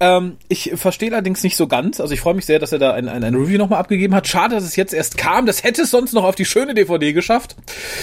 Ähm, 0.00 0.36
ich 0.48 0.72
verstehe 0.74 1.12
allerdings 1.12 1.42
nicht 1.42 1.56
so 1.56 1.66
ganz. 1.66 2.00
Also 2.00 2.14
ich 2.14 2.20
freue 2.20 2.34
mich 2.34 2.46
sehr, 2.46 2.58
dass 2.58 2.72
er 2.72 2.78
da 2.78 2.92
ein, 2.92 3.08
ein, 3.08 3.24
ein 3.24 3.34
Review 3.34 3.58
nochmal 3.58 3.80
abgegeben 3.80 4.14
hat. 4.14 4.26
Schade, 4.26 4.54
dass 4.54 4.64
es 4.64 4.76
jetzt 4.76 4.92
erst 4.92 5.16
kam. 5.16 5.46
Das 5.46 5.62
hätte 5.62 5.82
es 5.82 5.90
sonst 5.90 6.12
noch 6.12 6.24
auf 6.24 6.34
die 6.34 6.44
schöne 6.44 6.74
DVD 6.74 7.12
geschafft. 7.12 7.56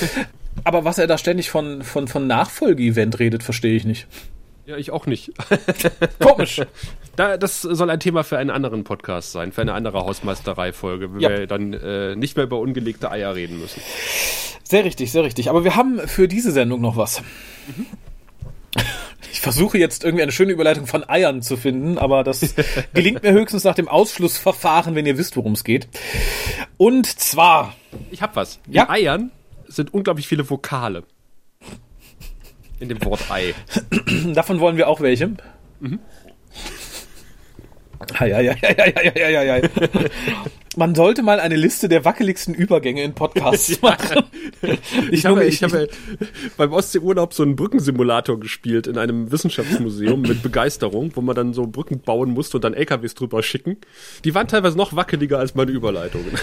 Aber 0.63 0.85
was 0.85 0.97
er 0.97 1.07
da 1.07 1.17
ständig 1.17 1.49
von, 1.49 1.81
von, 1.83 2.07
von 2.07 2.27
Nachfolge-Event 2.27 3.19
redet, 3.19 3.43
verstehe 3.43 3.75
ich 3.75 3.85
nicht. 3.85 4.07
Ja, 4.65 4.77
ich 4.77 4.91
auch 4.91 5.05
nicht. 5.05 5.31
Komisch. 6.19 6.61
Da, 7.15 7.37
das 7.37 7.61
soll 7.61 7.89
ein 7.89 7.99
Thema 7.99 8.23
für 8.23 8.37
einen 8.37 8.49
anderen 8.49 8.83
Podcast 8.83 9.31
sein, 9.31 9.51
für 9.51 9.61
eine 9.61 9.73
andere 9.73 10.05
Hausmeisterei-Folge, 10.05 11.13
wo 11.13 11.17
ja. 11.17 11.29
wir 11.29 11.47
dann 11.47 11.73
äh, 11.73 12.15
nicht 12.15 12.35
mehr 12.37 12.45
über 12.45 12.59
ungelegte 12.59 13.11
Eier 13.11 13.35
reden 13.35 13.59
müssen. 13.59 13.81
Sehr 14.63 14.85
richtig, 14.85 15.11
sehr 15.11 15.23
richtig. 15.23 15.49
Aber 15.49 15.63
wir 15.63 15.75
haben 15.75 15.99
für 16.07 16.27
diese 16.27 16.51
Sendung 16.51 16.81
noch 16.81 16.95
was. 16.95 17.21
Mhm. 17.67 17.85
Ich 19.31 19.41
versuche 19.41 19.77
jetzt 19.77 20.03
irgendwie 20.03 20.23
eine 20.23 20.31
schöne 20.31 20.51
Überleitung 20.51 20.87
von 20.87 21.07
Eiern 21.07 21.41
zu 21.41 21.57
finden, 21.57 21.97
aber 21.97 22.23
das 22.23 22.53
gelingt 22.93 23.23
mir 23.23 23.31
höchstens 23.31 23.63
nach 23.63 23.75
dem 23.75 23.87
Ausschlussverfahren, 23.87 24.93
wenn 24.93 25.05
ihr 25.05 25.17
wisst, 25.17 25.35
worum 25.35 25.53
es 25.53 25.63
geht. 25.63 25.87
Und 26.77 27.07
zwar. 27.07 27.75
Ich 28.11 28.21
hab 28.21 28.35
was. 28.35 28.59
In 28.67 28.73
ja? 28.73 28.89
Eiern 28.89 29.31
sind 29.67 29.93
unglaublich 29.93 30.27
viele 30.27 30.49
Vokale. 30.49 31.03
In 32.81 32.89
dem 32.89 33.05
Wort 33.05 33.29
Ei. 33.29 33.53
Davon 34.33 34.59
wollen 34.59 34.75
wir 34.75 34.87
auch 34.87 35.01
welche. 35.01 35.27
Mhm. 35.79 35.99
Eieieiei. 38.17 39.61
Man 40.77 40.95
sollte 40.95 41.21
mal 41.21 41.41
eine 41.41 41.57
Liste 41.57 41.89
der 41.89 42.05
wackeligsten 42.05 42.53
Übergänge 42.53 43.03
in 43.03 43.13
Podcasts 43.13 43.81
machen. 43.81 44.23
ich, 44.61 44.79
ich 45.11 45.25
habe, 45.25 45.43
ich 45.43 45.61
habe 45.63 45.89
beim 46.55 46.71
Ostseeurlaub 46.71 47.33
so 47.33 47.43
einen 47.43 47.57
Brückensimulator 47.57 48.39
gespielt 48.39 48.87
in 48.87 48.97
einem 48.97 49.33
Wissenschaftsmuseum 49.33 50.21
mit 50.21 50.41
Begeisterung, 50.41 51.11
wo 51.15 51.21
man 51.21 51.35
dann 51.35 51.53
so 51.53 51.67
Brücken 51.67 51.99
bauen 51.99 52.31
musste 52.31 52.55
und 52.55 52.63
dann 52.63 52.73
LKWs 52.73 53.15
drüber 53.15 53.43
schicken. 53.43 53.77
Die 54.23 54.33
waren 54.33 54.47
teilweise 54.47 54.77
noch 54.77 54.95
wackeliger 54.95 55.39
als 55.39 55.55
meine 55.55 55.71
Überleitungen. 55.71 56.31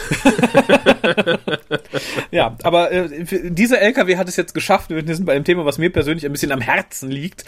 ja, 2.31 2.55
aber 2.65 2.93
äh, 2.93 3.25
dieser 3.51 3.81
LKW 3.81 4.19
hat 4.19 4.29
es 4.29 4.37
jetzt 4.37 4.53
geschafft. 4.53 4.91
Wir 4.91 5.17
sind 5.17 5.25
bei 5.25 5.33
einem 5.33 5.45
Thema, 5.45 5.65
was 5.65 5.79
mir 5.79 5.91
persönlich 5.91 6.27
ein 6.27 6.33
bisschen 6.33 6.53
am 6.53 6.61
Herzen 6.61 7.11
liegt. 7.11 7.47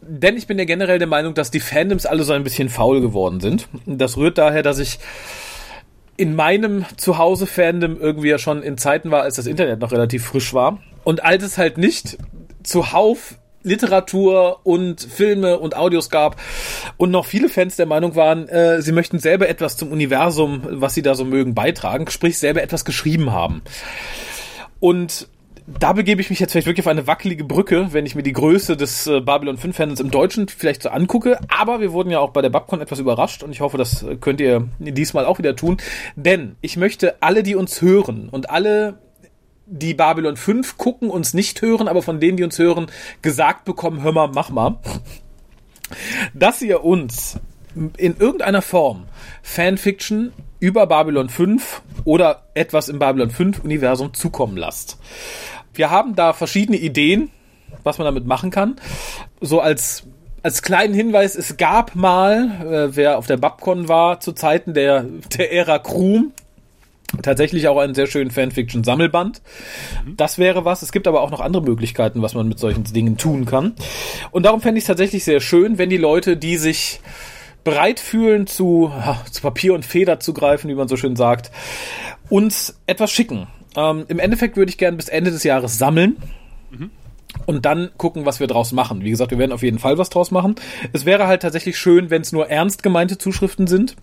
Denn 0.00 0.36
ich 0.36 0.48
bin 0.48 0.58
ja 0.58 0.64
generell 0.64 0.98
der 0.98 1.06
Meinung, 1.06 1.34
dass 1.34 1.52
die 1.52 1.60
Fandoms 1.60 2.06
alle 2.06 2.24
so 2.24 2.32
ein 2.32 2.42
bisschen 2.42 2.70
faul 2.70 3.00
geworden 3.00 3.38
sind. 3.38 3.68
Das 3.86 4.16
rührt 4.16 4.38
daher, 4.38 4.64
dass 4.64 4.80
ich 4.80 4.98
in 6.18 6.34
meinem 6.34 6.84
Zuhause-Fandom 6.96 7.98
irgendwie 7.98 8.28
ja 8.28 8.38
schon 8.38 8.62
in 8.62 8.76
Zeiten 8.76 9.10
war, 9.10 9.22
als 9.22 9.36
das 9.36 9.46
Internet 9.46 9.80
noch 9.80 9.92
relativ 9.92 10.26
frisch 10.26 10.52
war. 10.52 10.80
Und 11.04 11.24
als 11.24 11.44
es 11.44 11.56
halt 11.56 11.78
nicht 11.78 12.18
zuhauf 12.64 13.36
Literatur 13.62 14.60
und 14.64 15.00
Filme 15.00 15.58
und 15.58 15.76
Audios 15.76 16.10
gab 16.10 16.40
und 16.96 17.10
noch 17.10 17.24
viele 17.24 17.48
Fans 17.48 17.76
der 17.76 17.86
Meinung 17.86 18.16
waren, 18.16 18.48
äh, 18.48 18.82
sie 18.82 18.92
möchten 18.92 19.20
selber 19.20 19.48
etwas 19.48 19.76
zum 19.76 19.92
Universum, 19.92 20.62
was 20.68 20.94
sie 20.94 21.02
da 21.02 21.14
so 21.14 21.24
mögen, 21.24 21.54
beitragen, 21.54 22.10
sprich 22.10 22.36
selber 22.38 22.62
etwas 22.62 22.84
geschrieben 22.84 23.32
haben. 23.32 23.62
Und 24.80 25.28
da 25.78 25.92
begebe 25.92 26.20
ich 26.20 26.30
mich 26.30 26.40
jetzt 26.40 26.52
vielleicht 26.52 26.66
wirklich 26.66 26.84
auf 26.86 26.90
eine 26.90 27.06
wackelige 27.06 27.44
Brücke, 27.44 27.88
wenn 27.92 28.06
ich 28.06 28.14
mir 28.14 28.22
die 28.22 28.32
Größe 28.32 28.76
des 28.76 29.06
äh, 29.06 29.20
Babylon 29.20 29.58
5 29.58 29.76
Fans 29.76 30.00
im 30.00 30.10
Deutschen 30.10 30.48
vielleicht 30.48 30.82
so 30.82 30.88
angucke. 30.88 31.38
Aber 31.48 31.80
wir 31.80 31.92
wurden 31.92 32.10
ja 32.10 32.20
auch 32.20 32.30
bei 32.30 32.40
der 32.40 32.48
Babcon 32.48 32.80
etwas 32.80 32.98
überrascht 32.98 33.42
und 33.42 33.52
ich 33.52 33.60
hoffe, 33.60 33.76
das 33.76 34.04
könnt 34.20 34.40
ihr 34.40 34.68
diesmal 34.78 35.26
auch 35.26 35.38
wieder 35.38 35.54
tun. 35.56 35.76
Denn 36.16 36.56
ich 36.62 36.76
möchte 36.76 37.22
alle, 37.22 37.42
die 37.42 37.54
uns 37.54 37.82
hören 37.82 38.28
und 38.30 38.50
alle, 38.50 38.98
die 39.66 39.92
Babylon 39.92 40.36
5 40.36 40.78
gucken, 40.78 41.10
uns 41.10 41.34
nicht 41.34 41.60
hören, 41.60 41.88
aber 41.88 42.00
von 42.00 42.20
denen, 42.20 42.38
die 42.38 42.44
uns 42.44 42.58
hören, 42.58 42.86
gesagt 43.20 43.66
bekommen, 43.66 44.02
hör 44.02 44.12
mal, 44.12 44.28
mach 44.28 44.48
mal, 44.48 44.78
dass 46.32 46.62
ihr 46.62 46.84
uns 46.84 47.38
in 47.98 48.16
irgendeiner 48.16 48.62
Form 48.62 49.06
Fanfiction 49.42 50.32
über 50.60 50.86
Babylon 50.86 51.28
5 51.28 51.82
oder 52.04 52.48
etwas 52.54 52.88
im 52.88 52.98
Babylon 52.98 53.30
5 53.30 53.62
Universum 53.62 54.14
zukommen 54.14 54.56
lasst. 54.56 54.98
Wir 55.78 55.90
haben 55.90 56.16
da 56.16 56.32
verschiedene 56.32 56.76
Ideen, 56.76 57.30
was 57.84 57.98
man 57.98 58.04
damit 58.04 58.26
machen 58.26 58.50
kann. 58.50 58.76
So 59.40 59.60
als 59.60 60.04
als 60.42 60.62
kleinen 60.62 60.94
Hinweis, 60.94 61.34
es 61.34 61.56
gab 61.56 61.94
mal, 61.94 62.90
äh, 62.90 62.96
wer 62.96 63.18
auf 63.18 63.26
der 63.26 63.36
Babcon 63.36 63.88
war, 63.88 64.20
zu 64.20 64.32
Zeiten 64.32 64.72
der, 64.72 65.04
der 65.36 65.52
Ära 65.52 65.78
Krum, 65.78 66.32
tatsächlich 67.22 67.66
auch 67.68 67.78
einen 67.78 67.94
sehr 67.94 68.06
schönen 68.06 68.30
Fanfiction-Sammelband. 68.30 69.42
Das 70.16 70.38
wäre 70.38 70.64
was. 70.64 70.82
Es 70.82 70.92
gibt 70.92 71.08
aber 71.08 71.22
auch 71.22 71.30
noch 71.30 71.40
andere 71.40 71.62
Möglichkeiten, 71.62 72.22
was 72.22 72.34
man 72.34 72.48
mit 72.48 72.58
solchen 72.58 72.84
Dingen 72.84 73.16
tun 73.16 73.46
kann. 73.46 73.74
Und 74.30 74.44
darum 74.44 74.60
fände 74.60 74.78
ich 74.78 74.84
es 74.84 74.88
tatsächlich 74.88 75.24
sehr 75.24 75.40
schön, 75.40 75.78
wenn 75.78 75.90
die 75.90 75.96
Leute, 75.96 76.36
die 76.36 76.56
sich 76.56 77.00
bereit 77.64 78.00
fühlen, 78.00 78.46
zu, 78.46 78.92
zu 79.30 79.42
Papier 79.42 79.74
und 79.74 79.84
Feder 79.84 80.20
zu 80.20 80.32
greifen, 80.32 80.68
wie 80.70 80.74
man 80.74 80.88
so 80.88 80.96
schön 80.96 81.16
sagt, 81.16 81.50
uns 82.28 82.78
etwas 82.86 83.10
schicken. 83.10 83.48
Ähm, 83.78 84.04
Im 84.08 84.18
Endeffekt 84.18 84.56
würde 84.56 84.70
ich 84.70 84.78
gerne 84.78 84.96
bis 84.96 85.08
Ende 85.08 85.30
des 85.30 85.44
Jahres 85.44 85.78
sammeln. 85.78 86.16
Mhm. 86.70 86.90
Und 87.46 87.64
dann 87.64 87.90
gucken, 87.96 88.26
was 88.26 88.40
wir 88.40 88.46
draus 88.46 88.72
machen. 88.72 89.04
Wie 89.04 89.10
gesagt, 89.10 89.30
wir 89.30 89.38
werden 89.38 89.52
auf 89.52 89.62
jeden 89.62 89.78
Fall 89.78 89.96
was 89.96 90.10
draus 90.10 90.30
machen. 90.30 90.56
Es 90.92 91.04
wäre 91.04 91.26
halt 91.28 91.42
tatsächlich 91.42 91.78
schön, 91.78 92.10
wenn 92.10 92.22
es 92.22 92.32
nur 92.32 92.48
ernst 92.48 92.82
gemeinte 92.82 93.18
Zuschriften 93.18 93.66
sind. 93.66 93.96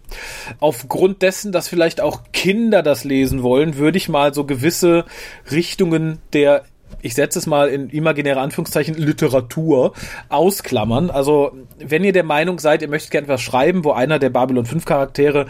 Aufgrund 0.60 1.22
dessen, 1.22 1.52
dass 1.52 1.68
vielleicht 1.68 2.00
auch 2.00 2.22
Kinder 2.32 2.82
das 2.82 3.04
lesen 3.04 3.44
wollen, 3.44 3.78
würde 3.78 3.98
ich 3.98 4.08
mal 4.08 4.34
so 4.34 4.46
gewisse 4.46 5.06
Richtungen 5.52 6.20
der 6.34 6.64
ich 7.02 7.14
setze 7.14 7.38
es 7.38 7.46
mal 7.46 7.70
in 7.70 7.90
imaginäre 7.90 8.40
Anführungszeichen, 8.40 8.96
Literatur 8.96 9.94
ausklammern. 10.30 11.12
Also, 11.12 11.52
wenn 11.78 12.04
ihr 12.04 12.14
der 12.14 12.24
Meinung 12.24 12.58
seid, 12.58 12.82
ihr 12.82 12.88
möchtet 12.88 13.12
gerne 13.12 13.26
etwas 13.26 13.42
schreiben, 13.42 13.84
wo 13.84 13.92
einer 13.92 14.18
der 14.18 14.30
Babylon 14.30 14.66
5 14.66 14.86
Charaktere 14.86 15.46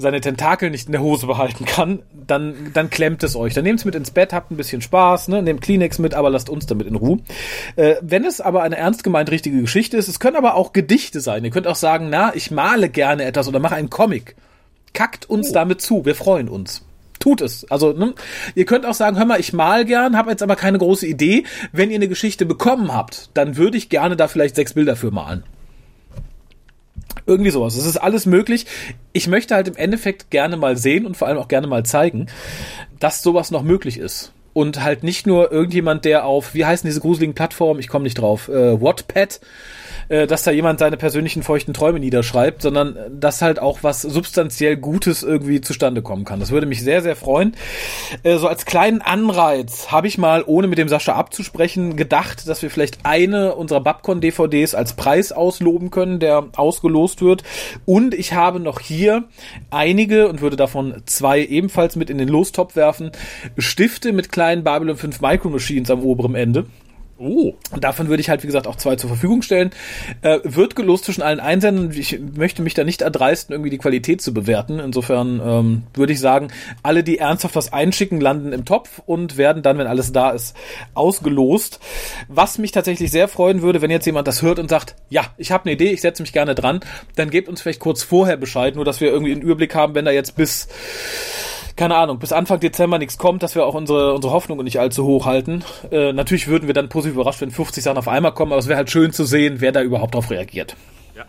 seine 0.00 0.20
Tentakel 0.20 0.70
nicht 0.70 0.86
in 0.86 0.92
der 0.92 1.00
Hose 1.00 1.26
behalten 1.26 1.64
kann, 1.64 2.02
dann, 2.26 2.54
dann 2.74 2.90
klemmt 2.90 3.22
es 3.22 3.36
euch. 3.36 3.54
Dann 3.54 3.64
nehmt 3.64 3.80
es 3.80 3.84
mit 3.84 3.94
ins 3.94 4.10
Bett, 4.10 4.32
habt 4.32 4.50
ein 4.50 4.56
bisschen 4.56 4.82
Spaß, 4.82 5.28
ne? 5.28 5.42
nehmt 5.42 5.62
Kleenex 5.62 5.98
mit, 5.98 6.14
aber 6.14 6.30
lasst 6.30 6.48
uns 6.48 6.66
damit 6.66 6.86
in 6.86 6.96
Ruhe. 6.96 7.20
Äh, 7.76 7.96
wenn 8.00 8.24
es 8.24 8.40
aber 8.40 8.62
eine 8.62 8.76
ernst 8.76 9.04
gemeint 9.04 9.30
richtige 9.30 9.60
Geschichte 9.60 9.96
ist, 9.96 10.08
es 10.08 10.20
können 10.20 10.36
aber 10.36 10.54
auch 10.54 10.72
Gedichte 10.72 11.20
sein. 11.20 11.44
Ihr 11.44 11.50
könnt 11.50 11.66
auch 11.66 11.76
sagen, 11.76 12.08
na, 12.10 12.34
ich 12.34 12.50
male 12.50 12.88
gerne 12.88 13.24
etwas 13.24 13.48
oder 13.48 13.60
mache 13.60 13.74
einen 13.74 13.90
Comic. 13.90 14.36
Kackt 14.92 15.28
uns 15.28 15.50
oh. 15.50 15.54
damit 15.54 15.80
zu, 15.80 16.04
wir 16.04 16.14
freuen 16.14 16.48
uns 16.48 16.82
tut 17.20 17.42
es. 17.42 17.70
Also, 17.70 17.92
ne? 17.92 18.14
ihr 18.54 18.64
könnt 18.64 18.86
auch 18.86 18.94
sagen, 18.94 19.18
hör 19.18 19.26
mal, 19.26 19.38
ich 19.38 19.52
mal 19.52 19.84
gern, 19.84 20.16
habe 20.16 20.30
jetzt 20.30 20.42
aber 20.42 20.56
keine 20.56 20.78
große 20.78 21.06
Idee. 21.06 21.44
Wenn 21.70 21.90
ihr 21.90 21.96
eine 21.96 22.08
Geschichte 22.08 22.46
bekommen 22.46 22.94
habt, 22.94 23.28
dann 23.34 23.56
würde 23.58 23.76
ich 23.76 23.90
gerne 23.90 24.16
da 24.16 24.26
vielleicht 24.26 24.56
sechs 24.56 24.72
Bilder 24.72 24.96
für 24.96 25.10
malen. 25.10 25.44
Irgendwie 27.30 27.50
sowas. 27.50 27.76
Es 27.76 27.86
ist 27.86 27.96
alles 27.96 28.26
möglich. 28.26 28.66
Ich 29.12 29.28
möchte 29.28 29.54
halt 29.54 29.68
im 29.68 29.76
Endeffekt 29.76 30.30
gerne 30.30 30.56
mal 30.56 30.76
sehen 30.76 31.06
und 31.06 31.16
vor 31.16 31.28
allem 31.28 31.38
auch 31.38 31.46
gerne 31.46 31.68
mal 31.68 31.84
zeigen, 31.84 32.26
dass 32.98 33.22
sowas 33.22 33.52
noch 33.52 33.62
möglich 33.62 33.98
ist. 33.98 34.32
und 34.52 34.82
halt 34.82 35.04
nicht 35.04 35.26
nur 35.28 35.52
irgendjemand, 35.52 36.04
der 36.04 36.24
auf, 36.24 36.54
wie 36.54 36.64
heißen 36.64 36.86
diese 36.88 37.00
gruseligen 37.00 37.34
Plattformen, 37.34 37.78
ich 37.80 37.88
komme 37.88 38.02
nicht 38.02 38.18
drauf, 38.18 38.48
äh, 38.48 38.80
Wattpad 38.82 39.40
äh, 40.10 40.26
dass 40.26 40.42
da 40.42 40.50
jemand 40.50 40.80
seine 40.80 40.96
persönlichen 40.96 41.42
feuchten 41.44 41.72
Träume 41.72 42.00
niederschreibt, 42.00 42.62
sondern 42.62 42.96
dass 43.18 43.42
halt 43.42 43.60
auch 43.60 43.78
was 43.82 44.02
substanziell 44.02 44.76
Gutes 44.76 45.22
irgendwie 45.22 45.60
zustande 45.60 46.02
kommen 46.02 46.24
kann. 46.24 46.40
Das 46.40 46.50
würde 46.50 46.66
mich 46.66 46.82
sehr, 46.82 47.00
sehr 47.00 47.14
freuen. 47.14 47.56
Äh, 48.24 48.36
so 48.36 48.48
als 48.48 48.66
kleinen 48.66 49.02
Anreiz 49.02 49.92
habe 49.92 50.08
ich 50.08 50.18
mal, 50.18 50.42
ohne 50.44 50.66
mit 50.66 50.78
dem 50.78 50.88
Sascha 50.88 51.14
abzusprechen, 51.14 51.96
gedacht, 51.96 52.48
dass 52.48 52.60
wir 52.60 52.70
vielleicht 52.70 52.98
eine 53.04 53.54
unserer 53.54 53.80
Babcon-DVDs 53.80 54.74
als 54.74 54.94
Preis 54.94 55.30
ausloben 55.30 55.90
können, 55.90 56.18
der 56.18 56.48
ausgelost 56.56 57.22
wird. 57.22 57.44
Und 57.86 58.12
ich 58.12 58.34
habe 58.34 58.58
noch 58.58 58.80
hier 58.80 59.24
einige 59.70 60.28
und 60.28 60.40
würde 60.40 60.56
davon 60.56 61.02
zwei 61.06 61.40
ebenfalls 61.44 61.94
mit 61.94 62.10
in 62.10 62.18
den 62.18 62.28
Lostop 62.28 62.74
werfen. 62.74 63.12
Stifte 63.56 64.12
mit 64.12 64.32
kleinen 64.32 64.64
Babylon 64.64 64.96
5 64.96 65.20
Micro 65.20 65.50
Machines 65.50 65.88
am 65.88 66.02
oberen 66.02 66.34
Ende. 66.34 66.66
Oh. 67.22 67.52
Und 67.70 67.84
davon 67.84 68.08
würde 68.08 68.22
ich 68.22 68.30
halt, 68.30 68.42
wie 68.42 68.46
gesagt, 68.46 68.66
auch 68.66 68.76
zwei 68.76 68.96
zur 68.96 69.08
Verfügung 69.08 69.42
stellen. 69.42 69.72
Äh, 70.22 70.38
wird 70.42 70.74
gelost 70.74 71.04
zwischen 71.04 71.20
allen 71.20 71.38
Einsendern. 71.38 71.90
Ich 71.92 72.18
möchte 72.18 72.62
mich 72.62 72.72
da 72.72 72.82
nicht 72.82 73.02
erdreisten, 73.02 73.52
irgendwie 73.52 73.68
die 73.68 73.76
Qualität 73.76 74.22
zu 74.22 74.32
bewerten. 74.32 74.78
Insofern 74.78 75.38
ähm, 75.44 75.82
würde 75.92 76.14
ich 76.14 76.20
sagen, 76.20 76.48
alle, 76.82 77.04
die 77.04 77.18
ernsthaft 77.18 77.56
was 77.56 77.74
einschicken, 77.74 78.22
landen 78.22 78.54
im 78.54 78.64
Topf 78.64 79.02
und 79.04 79.36
werden 79.36 79.62
dann, 79.62 79.76
wenn 79.76 79.86
alles 79.86 80.12
da 80.12 80.30
ist, 80.30 80.56
ausgelost. 80.94 81.78
Was 82.28 82.56
mich 82.56 82.72
tatsächlich 82.72 83.10
sehr 83.10 83.28
freuen 83.28 83.60
würde, 83.60 83.82
wenn 83.82 83.90
jetzt 83.90 84.06
jemand 84.06 84.26
das 84.26 84.40
hört 84.40 84.58
und 84.58 84.70
sagt, 84.70 84.96
ja, 85.10 85.26
ich 85.36 85.52
habe 85.52 85.66
eine 85.66 85.74
Idee, 85.74 85.90
ich 85.90 86.00
setze 86.00 86.22
mich 86.22 86.32
gerne 86.32 86.54
dran, 86.54 86.80
dann 87.16 87.28
gebt 87.28 87.50
uns 87.50 87.60
vielleicht 87.60 87.80
kurz 87.80 88.02
vorher 88.02 88.38
Bescheid, 88.38 88.76
nur 88.76 88.86
dass 88.86 89.02
wir 89.02 89.08
irgendwie 89.08 89.32
einen 89.32 89.42
Überblick 89.42 89.74
haben, 89.74 89.94
wenn 89.94 90.06
da 90.06 90.10
jetzt 90.10 90.36
bis 90.36 90.68
keine 91.80 91.94
Ahnung, 91.94 92.18
bis 92.18 92.30
Anfang 92.30 92.60
Dezember 92.60 92.98
nichts 92.98 93.16
kommt, 93.16 93.42
dass 93.42 93.54
wir 93.54 93.64
auch 93.64 93.72
unsere, 93.72 94.12
unsere 94.12 94.34
Hoffnungen 94.34 94.64
nicht 94.64 94.78
allzu 94.78 95.06
hoch 95.06 95.24
halten. 95.24 95.64
Äh, 95.90 96.12
natürlich 96.12 96.46
würden 96.46 96.66
wir 96.66 96.74
dann 96.74 96.90
positiv 96.90 97.14
überrascht, 97.14 97.40
wenn 97.40 97.50
50 97.50 97.82
Sachen 97.82 97.96
auf 97.96 98.06
einmal 98.06 98.34
kommen, 98.34 98.52
aber 98.52 98.58
es 98.58 98.68
wäre 98.68 98.76
halt 98.76 98.90
schön 98.90 99.14
zu 99.14 99.24
sehen, 99.24 99.62
wer 99.62 99.72
da 99.72 99.80
überhaupt 99.80 100.14
drauf 100.14 100.30
reagiert. 100.30 100.76
Ja. 101.16 101.24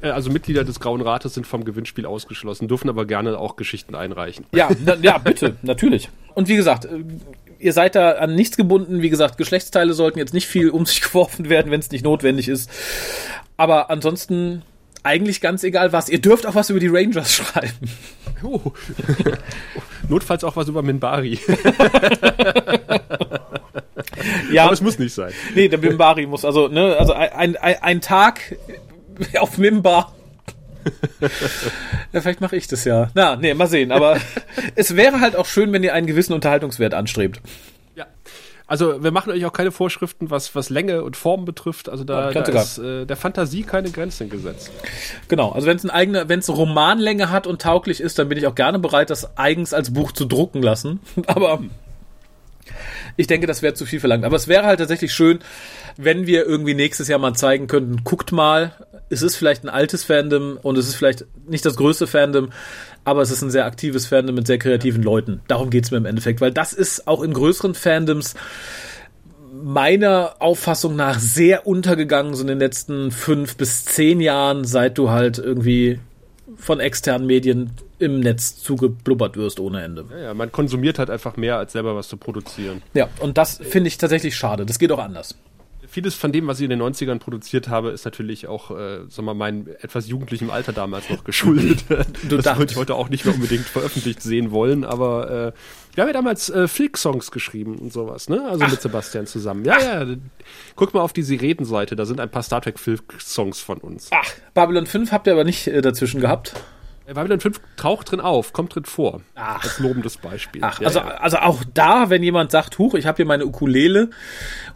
Äh, 0.00 0.10
also 0.10 0.30
Mitglieder 0.30 0.62
des 0.62 0.78
Grauen 0.78 1.00
Rates 1.00 1.34
sind 1.34 1.44
vom 1.44 1.64
Gewinnspiel 1.64 2.06
ausgeschlossen, 2.06 2.68
dürfen 2.68 2.88
aber 2.88 3.04
gerne 3.04 3.36
auch 3.36 3.56
Geschichten 3.56 3.96
einreichen. 3.96 4.46
Ja, 4.54 4.68
na, 4.84 4.94
ja, 5.02 5.18
bitte, 5.18 5.56
natürlich. 5.62 6.08
Und 6.36 6.46
wie 6.46 6.54
gesagt, 6.54 6.84
äh, 6.84 7.02
ihr 7.58 7.72
seid 7.72 7.96
da 7.96 8.12
an 8.12 8.36
nichts 8.36 8.56
gebunden. 8.56 9.02
Wie 9.02 9.10
gesagt, 9.10 9.38
Geschlechtsteile 9.38 9.92
sollten 9.94 10.20
jetzt 10.20 10.34
nicht 10.34 10.46
viel 10.46 10.70
um 10.70 10.86
sich 10.86 11.00
geworfen 11.02 11.48
werden, 11.48 11.72
wenn 11.72 11.80
es 11.80 11.90
nicht 11.90 12.04
notwendig 12.04 12.46
ist. 12.46 12.70
Aber 13.56 13.90
ansonsten 13.90 14.62
eigentlich 15.06 15.40
ganz 15.40 15.64
egal 15.64 15.92
was. 15.92 16.08
Ihr 16.08 16.20
dürft 16.20 16.46
auch 16.46 16.54
was 16.54 16.68
über 16.68 16.80
die 16.80 16.88
Rangers 16.88 17.32
schreiben. 17.36 17.88
Oh. 18.42 18.72
Notfalls 20.08 20.44
auch 20.44 20.56
was 20.56 20.68
über 20.68 20.82
Minbari. 20.82 21.38
ja. 24.52 24.64
Aber 24.64 24.72
es 24.72 24.80
muss 24.80 24.98
nicht 24.98 25.14
sein. 25.14 25.32
Nee, 25.54 25.68
der 25.68 25.78
Minbari 25.78 26.26
muss, 26.26 26.44
also, 26.44 26.68
ne, 26.68 26.96
also 26.98 27.12
ein, 27.12 27.56
ein, 27.56 27.76
ein 27.82 28.00
Tag 28.00 28.56
auf 29.38 29.58
Mimbar. 29.58 30.14
ja, 32.12 32.20
vielleicht 32.20 32.40
mache 32.40 32.56
ich 32.56 32.68
das 32.68 32.84
ja. 32.84 33.10
Na, 33.14 33.36
nee, 33.36 33.54
mal 33.54 33.66
sehen. 33.66 33.90
Aber 33.90 34.18
es 34.74 34.94
wäre 34.94 35.20
halt 35.20 35.34
auch 35.34 35.46
schön, 35.46 35.72
wenn 35.72 35.82
ihr 35.82 35.94
einen 35.94 36.06
gewissen 36.06 36.32
Unterhaltungswert 36.32 36.94
anstrebt. 36.94 37.40
Also 38.68 39.02
wir 39.02 39.12
machen 39.12 39.32
euch 39.32 39.44
auch 39.44 39.52
keine 39.52 39.70
Vorschriften, 39.70 40.30
was, 40.30 40.56
was 40.56 40.70
Länge 40.70 41.04
und 41.04 41.16
Form 41.16 41.44
betrifft. 41.44 41.88
Also 41.88 42.02
da, 42.02 42.32
da 42.32 42.40
ist 42.42 42.78
äh, 42.78 43.06
der 43.06 43.16
Fantasie 43.16 43.62
keine 43.62 43.90
Grenzen 43.90 44.28
gesetzt. 44.28 44.72
Genau, 45.28 45.52
also 45.52 45.68
wenn 45.68 45.76
es 45.76 45.84
ein 45.84 45.90
eigener, 45.90 46.28
wenn 46.28 46.40
es 46.40 46.48
Romanlänge 46.48 47.30
hat 47.30 47.46
und 47.46 47.62
tauglich 47.62 48.00
ist, 48.00 48.18
dann 48.18 48.28
bin 48.28 48.38
ich 48.38 48.46
auch 48.46 48.56
gerne 48.56 48.80
bereit, 48.80 49.10
das 49.10 49.36
eigens 49.38 49.72
als 49.72 49.92
Buch 49.92 50.10
zu 50.10 50.24
drucken 50.24 50.62
lassen. 50.62 50.98
Aber 51.26 51.60
ich 53.16 53.28
denke, 53.28 53.46
das 53.46 53.62
wäre 53.62 53.74
zu 53.74 53.86
viel 53.86 54.00
verlangt. 54.00 54.24
Aber 54.24 54.36
es 54.36 54.48
wäre 54.48 54.64
halt 54.64 54.80
tatsächlich 54.80 55.14
schön, 55.14 55.38
wenn 55.96 56.26
wir 56.26 56.44
irgendwie 56.44 56.74
nächstes 56.74 57.06
Jahr 57.06 57.20
mal 57.20 57.34
zeigen 57.34 57.68
könnten, 57.68 58.02
guckt 58.02 58.32
mal, 58.32 58.72
es 59.08 59.22
ist 59.22 59.36
vielleicht 59.36 59.64
ein 59.64 59.68
altes 59.68 60.04
Fandom 60.04 60.58
und 60.60 60.76
es 60.76 60.88
ist 60.88 60.96
vielleicht 60.96 61.24
nicht 61.46 61.64
das 61.64 61.76
größte 61.76 62.06
Fandom, 62.06 62.50
aber 63.06 63.22
es 63.22 63.30
ist 63.30 63.40
ein 63.40 63.50
sehr 63.50 63.64
aktives 63.64 64.06
Fandom 64.06 64.34
mit 64.34 64.48
sehr 64.48 64.58
kreativen 64.58 65.02
Leuten. 65.02 65.40
Darum 65.46 65.70
geht's 65.70 65.92
mir 65.92 65.96
im 65.96 66.06
Endeffekt, 66.06 66.40
weil 66.40 66.50
das 66.50 66.72
ist 66.72 67.06
auch 67.06 67.22
in 67.22 67.32
größeren 67.32 67.74
Fandoms 67.74 68.34
meiner 69.52 70.34
Auffassung 70.40 70.96
nach 70.96 71.20
sehr 71.20 71.68
untergegangen, 71.68 72.34
so 72.34 72.42
in 72.42 72.48
den 72.48 72.58
letzten 72.58 73.12
fünf 73.12 73.56
bis 73.56 73.84
zehn 73.84 74.20
Jahren, 74.20 74.64
seit 74.64 74.98
du 74.98 75.08
halt 75.08 75.38
irgendwie 75.38 76.00
von 76.56 76.80
externen 76.80 77.28
Medien 77.28 77.70
im 78.00 78.18
Netz 78.20 78.56
zugeblubbert 78.56 79.36
wirst 79.36 79.60
ohne 79.60 79.82
Ende. 79.82 80.04
Ja, 80.10 80.18
ja, 80.18 80.34
man 80.34 80.50
konsumiert 80.50 80.98
halt 80.98 81.08
einfach 81.08 81.36
mehr, 81.36 81.58
als 81.58 81.72
selber 81.72 81.94
was 81.94 82.08
zu 82.08 82.16
produzieren. 82.16 82.82
Ja, 82.92 83.08
und 83.20 83.38
das 83.38 83.58
finde 83.58 83.86
ich 83.86 83.98
tatsächlich 83.98 84.36
schade. 84.36 84.66
Das 84.66 84.80
geht 84.80 84.90
auch 84.90 84.98
anders 84.98 85.36
vieles 85.96 86.14
von 86.14 86.30
dem, 86.30 86.46
was 86.46 86.60
ich 86.60 86.64
in 86.64 86.68
den 86.68 86.82
90ern 86.82 87.18
produziert 87.18 87.68
habe, 87.68 87.88
ist 87.88 88.04
natürlich 88.04 88.48
auch, 88.48 88.70
äh, 88.70 89.08
wir 89.08 89.22
mal, 89.22 89.32
meinem 89.32 89.66
etwas 89.80 90.06
jugendlichem 90.06 90.50
Alter 90.50 90.74
damals 90.74 91.08
noch 91.08 91.24
geschuldet. 91.24 91.86
du 92.28 92.36
das 92.36 92.58
würde 92.58 92.70
ich 92.70 92.76
heute 92.76 92.94
auch 92.94 93.08
nicht 93.08 93.24
mehr 93.24 93.34
unbedingt 93.34 93.64
veröffentlicht 93.64 94.20
sehen 94.20 94.50
wollen, 94.50 94.84
aber 94.84 95.30
äh, 95.30 95.52
wir 95.94 96.02
haben 96.02 96.08
ja 96.08 96.12
damals 96.12 96.50
äh, 96.50 96.68
Filk-Songs 96.68 97.30
geschrieben 97.30 97.78
und 97.78 97.94
sowas, 97.94 98.28
ne? 98.28 98.46
Also 98.46 98.66
Ach. 98.66 98.70
mit 98.70 98.82
Sebastian 98.82 99.26
zusammen. 99.26 99.64
Ja, 99.64 99.76
Ach. 99.78 99.82
ja. 99.82 100.16
Guck 100.74 100.92
mal 100.92 101.00
auf 101.00 101.14
die 101.14 101.22
Siretenseite, 101.22 101.96
da 101.96 102.04
sind 102.04 102.20
ein 102.20 102.30
paar 102.30 102.42
Star 102.42 102.60
Trek 102.60 102.78
Filk-Songs 102.78 103.60
von 103.60 103.78
uns. 103.78 104.10
Ach, 104.12 104.30
Babylon 104.52 104.84
5 104.84 105.12
habt 105.12 105.26
ihr 105.26 105.32
aber 105.32 105.44
nicht 105.44 105.66
äh, 105.66 105.80
dazwischen 105.80 106.20
gehabt. 106.20 106.52
Babylon 107.14 107.40
5 107.40 107.60
taucht 107.76 108.10
drin 108.10 108.20
auf, 108.20 108.52
kommt 108.52 108.74
drin 108.74 108.84
vor. 108.84 109.20
Ach. 109.34 109.62
Als 109.62 109.78
lobendes 109.78 110.16
Beispiel. 110.16 110.62
Ach, 110.64 110.80
ja, 110.80 110.86
also, 110.88 110.98
ja. 110.98 111.06
also 111.06 111.36
auch 111.38 111.62
da, 111.72 112.10
wenn 112.10 112.22
jemand 112.22 112.50
sagt, 112.50 112.78
huch, 112.78 112.94
ich 112.94 113.06
habe 113.06 113.16
hier 113.16 113.26
meine 113.26 113.46
Ukulele 113.46 114.10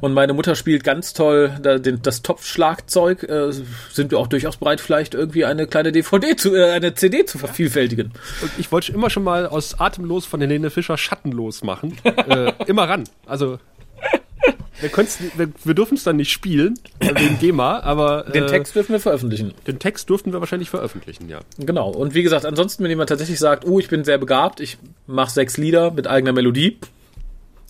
und 0.01 0.13
meine 0.13 0.33
Mutter 0.33 0.55
spielt 0.55 0.85
ganz 0.85 1.13
toll 1.13 1.53
das 1.61 2.23
Topfschlagzeug, 2.23 3.25
äh, 3.25 3.51
sind 3.91 4.11
wir 4.11 4.19
auch 4.19 4.29
durchaus 4.29 4.57
bereit, 4.57 4.81
vielleicht 4.81 5.15
irgendwie 5.15 5.45
eine 5.45 5.67
kleine 5.67 5.93
DVD 5.93 6.37
zu, 6.37 6.55
äh, 6.55 6.71
eine 6.71 6.95
CD 6.95 7.25
zu 7.25 7.39
vervielfältigen. 7.39 8.13
Und 8.43 8.51
ich 8.59 8.71
wollte 8.71 8.93
immer 8.93 9.11
schon 9.11 9.25
mal 9.25 9.47
aus 9.47 9.81
Atemlos 9.81 10.27
von 10.27 10.41
Helene 10.41 10.71
Fischer 10.71 10.97
schattenlos 10.97 11.65
machen. 11.65 11.97
äh, 12.05 12.53
immer 12.67 12.89
ran. 12.89 13.05
Also 13.27 13.59
wir, 14.81 14.91
wir, 15.37 15.49
wir 15.65 15.75
dürfen 15.75 15.97
es 15.97 16.05
dann 16.05 16.17
nicht 16.17 16.31
spielen, 16.31 16.79
äh, 16.99 17.15
wegen 17.15 17.39
GEMA, 17.39 17.81
aber. 17.81 18.25
Den 18.25 18.45
äh, 18.45 18.47
Text 18.47 18.75
dürfen 18.75 18.93
wir 18.93 19.01
veröffentlichen. 19.01 19.53
Den 19.67 19.79
Text 19.79 20.09
dürften 20.09 20.33
wir 20.33 20.41
wahrscheinlich 20.41 20.71
veröffentlichen, 20.71 21.29
ja. 21.29 21.41
Genau. 21.59 21.91
Und 21.91 22.15
wie 22.15 22.23
gesagt, 22.23 22.45
ansonsten, 22.47 22.83
wenn 22.83 22.91
jemand 22.91 23.09
tatsächlich 23.09 23.39
sagt, 23.39 23.65
oh, 23.67 23.79
ich 23.79 23.89
bin 23.89 24.05
sehr 24.05 24.19
begabt, 24.19 24.61
ich 24.61 24.79
mache 25.07 25.31
sechs 25.31 25.57
Lieder 25.57 25.91
mit 25.91 26.07
eigener 26.07 26.33
Melodie, 26.33 26.79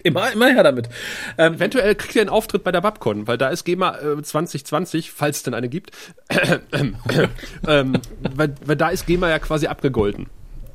Immer, 0.03 0.33
immer 0.33 0.49
her 0.49 0.63
damit. 0.63 0.89
Ähm, 1.37 1.57
Eventuell 1.57 1.95
kriegt 1.95 2.15
ihr 2.15 2.23
einen 2.23 2.31
Auftritt 2.31 2.65
bei 2.65 2.73
der 2.73 2.81
Babcon, 2.81 3.27
weil 3.27 3.37
da 3.37 3.51
ist 3.51 3.65
GEMA 3.65 3.99
äh, 3.99 4.23
2020, 4.23 5.13
falls 5.13 5.39
es 5.39 5.43
denn 5.43 5.53
eine 5.53 5.69
gibt. 5.69 5.91
ähm, 6.73 8.01
weil, 8.35 8.55
weil 8.65 8.77
da 8.77 8.89
ist 8.89 9.07
GEMA 9.07 9.29
ja 9.29 9.39
quasi 9.39 9.67
abgegolten. 9.67 10.29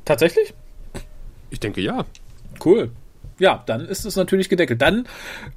Tatsächlich? 0.04 0.54
Ich 1.50 1.58
denke 1.58 1.80
ja. 1.80 2.04
Cool 2.64 2.90
ja, 3.38 3.62
dann 3.66 3.86
ist 3.86 4.04
es 4.04 4.16
natürlich 4.16 4.48
gedeckelt. 4.48 4.82
Dann 4.82 5.06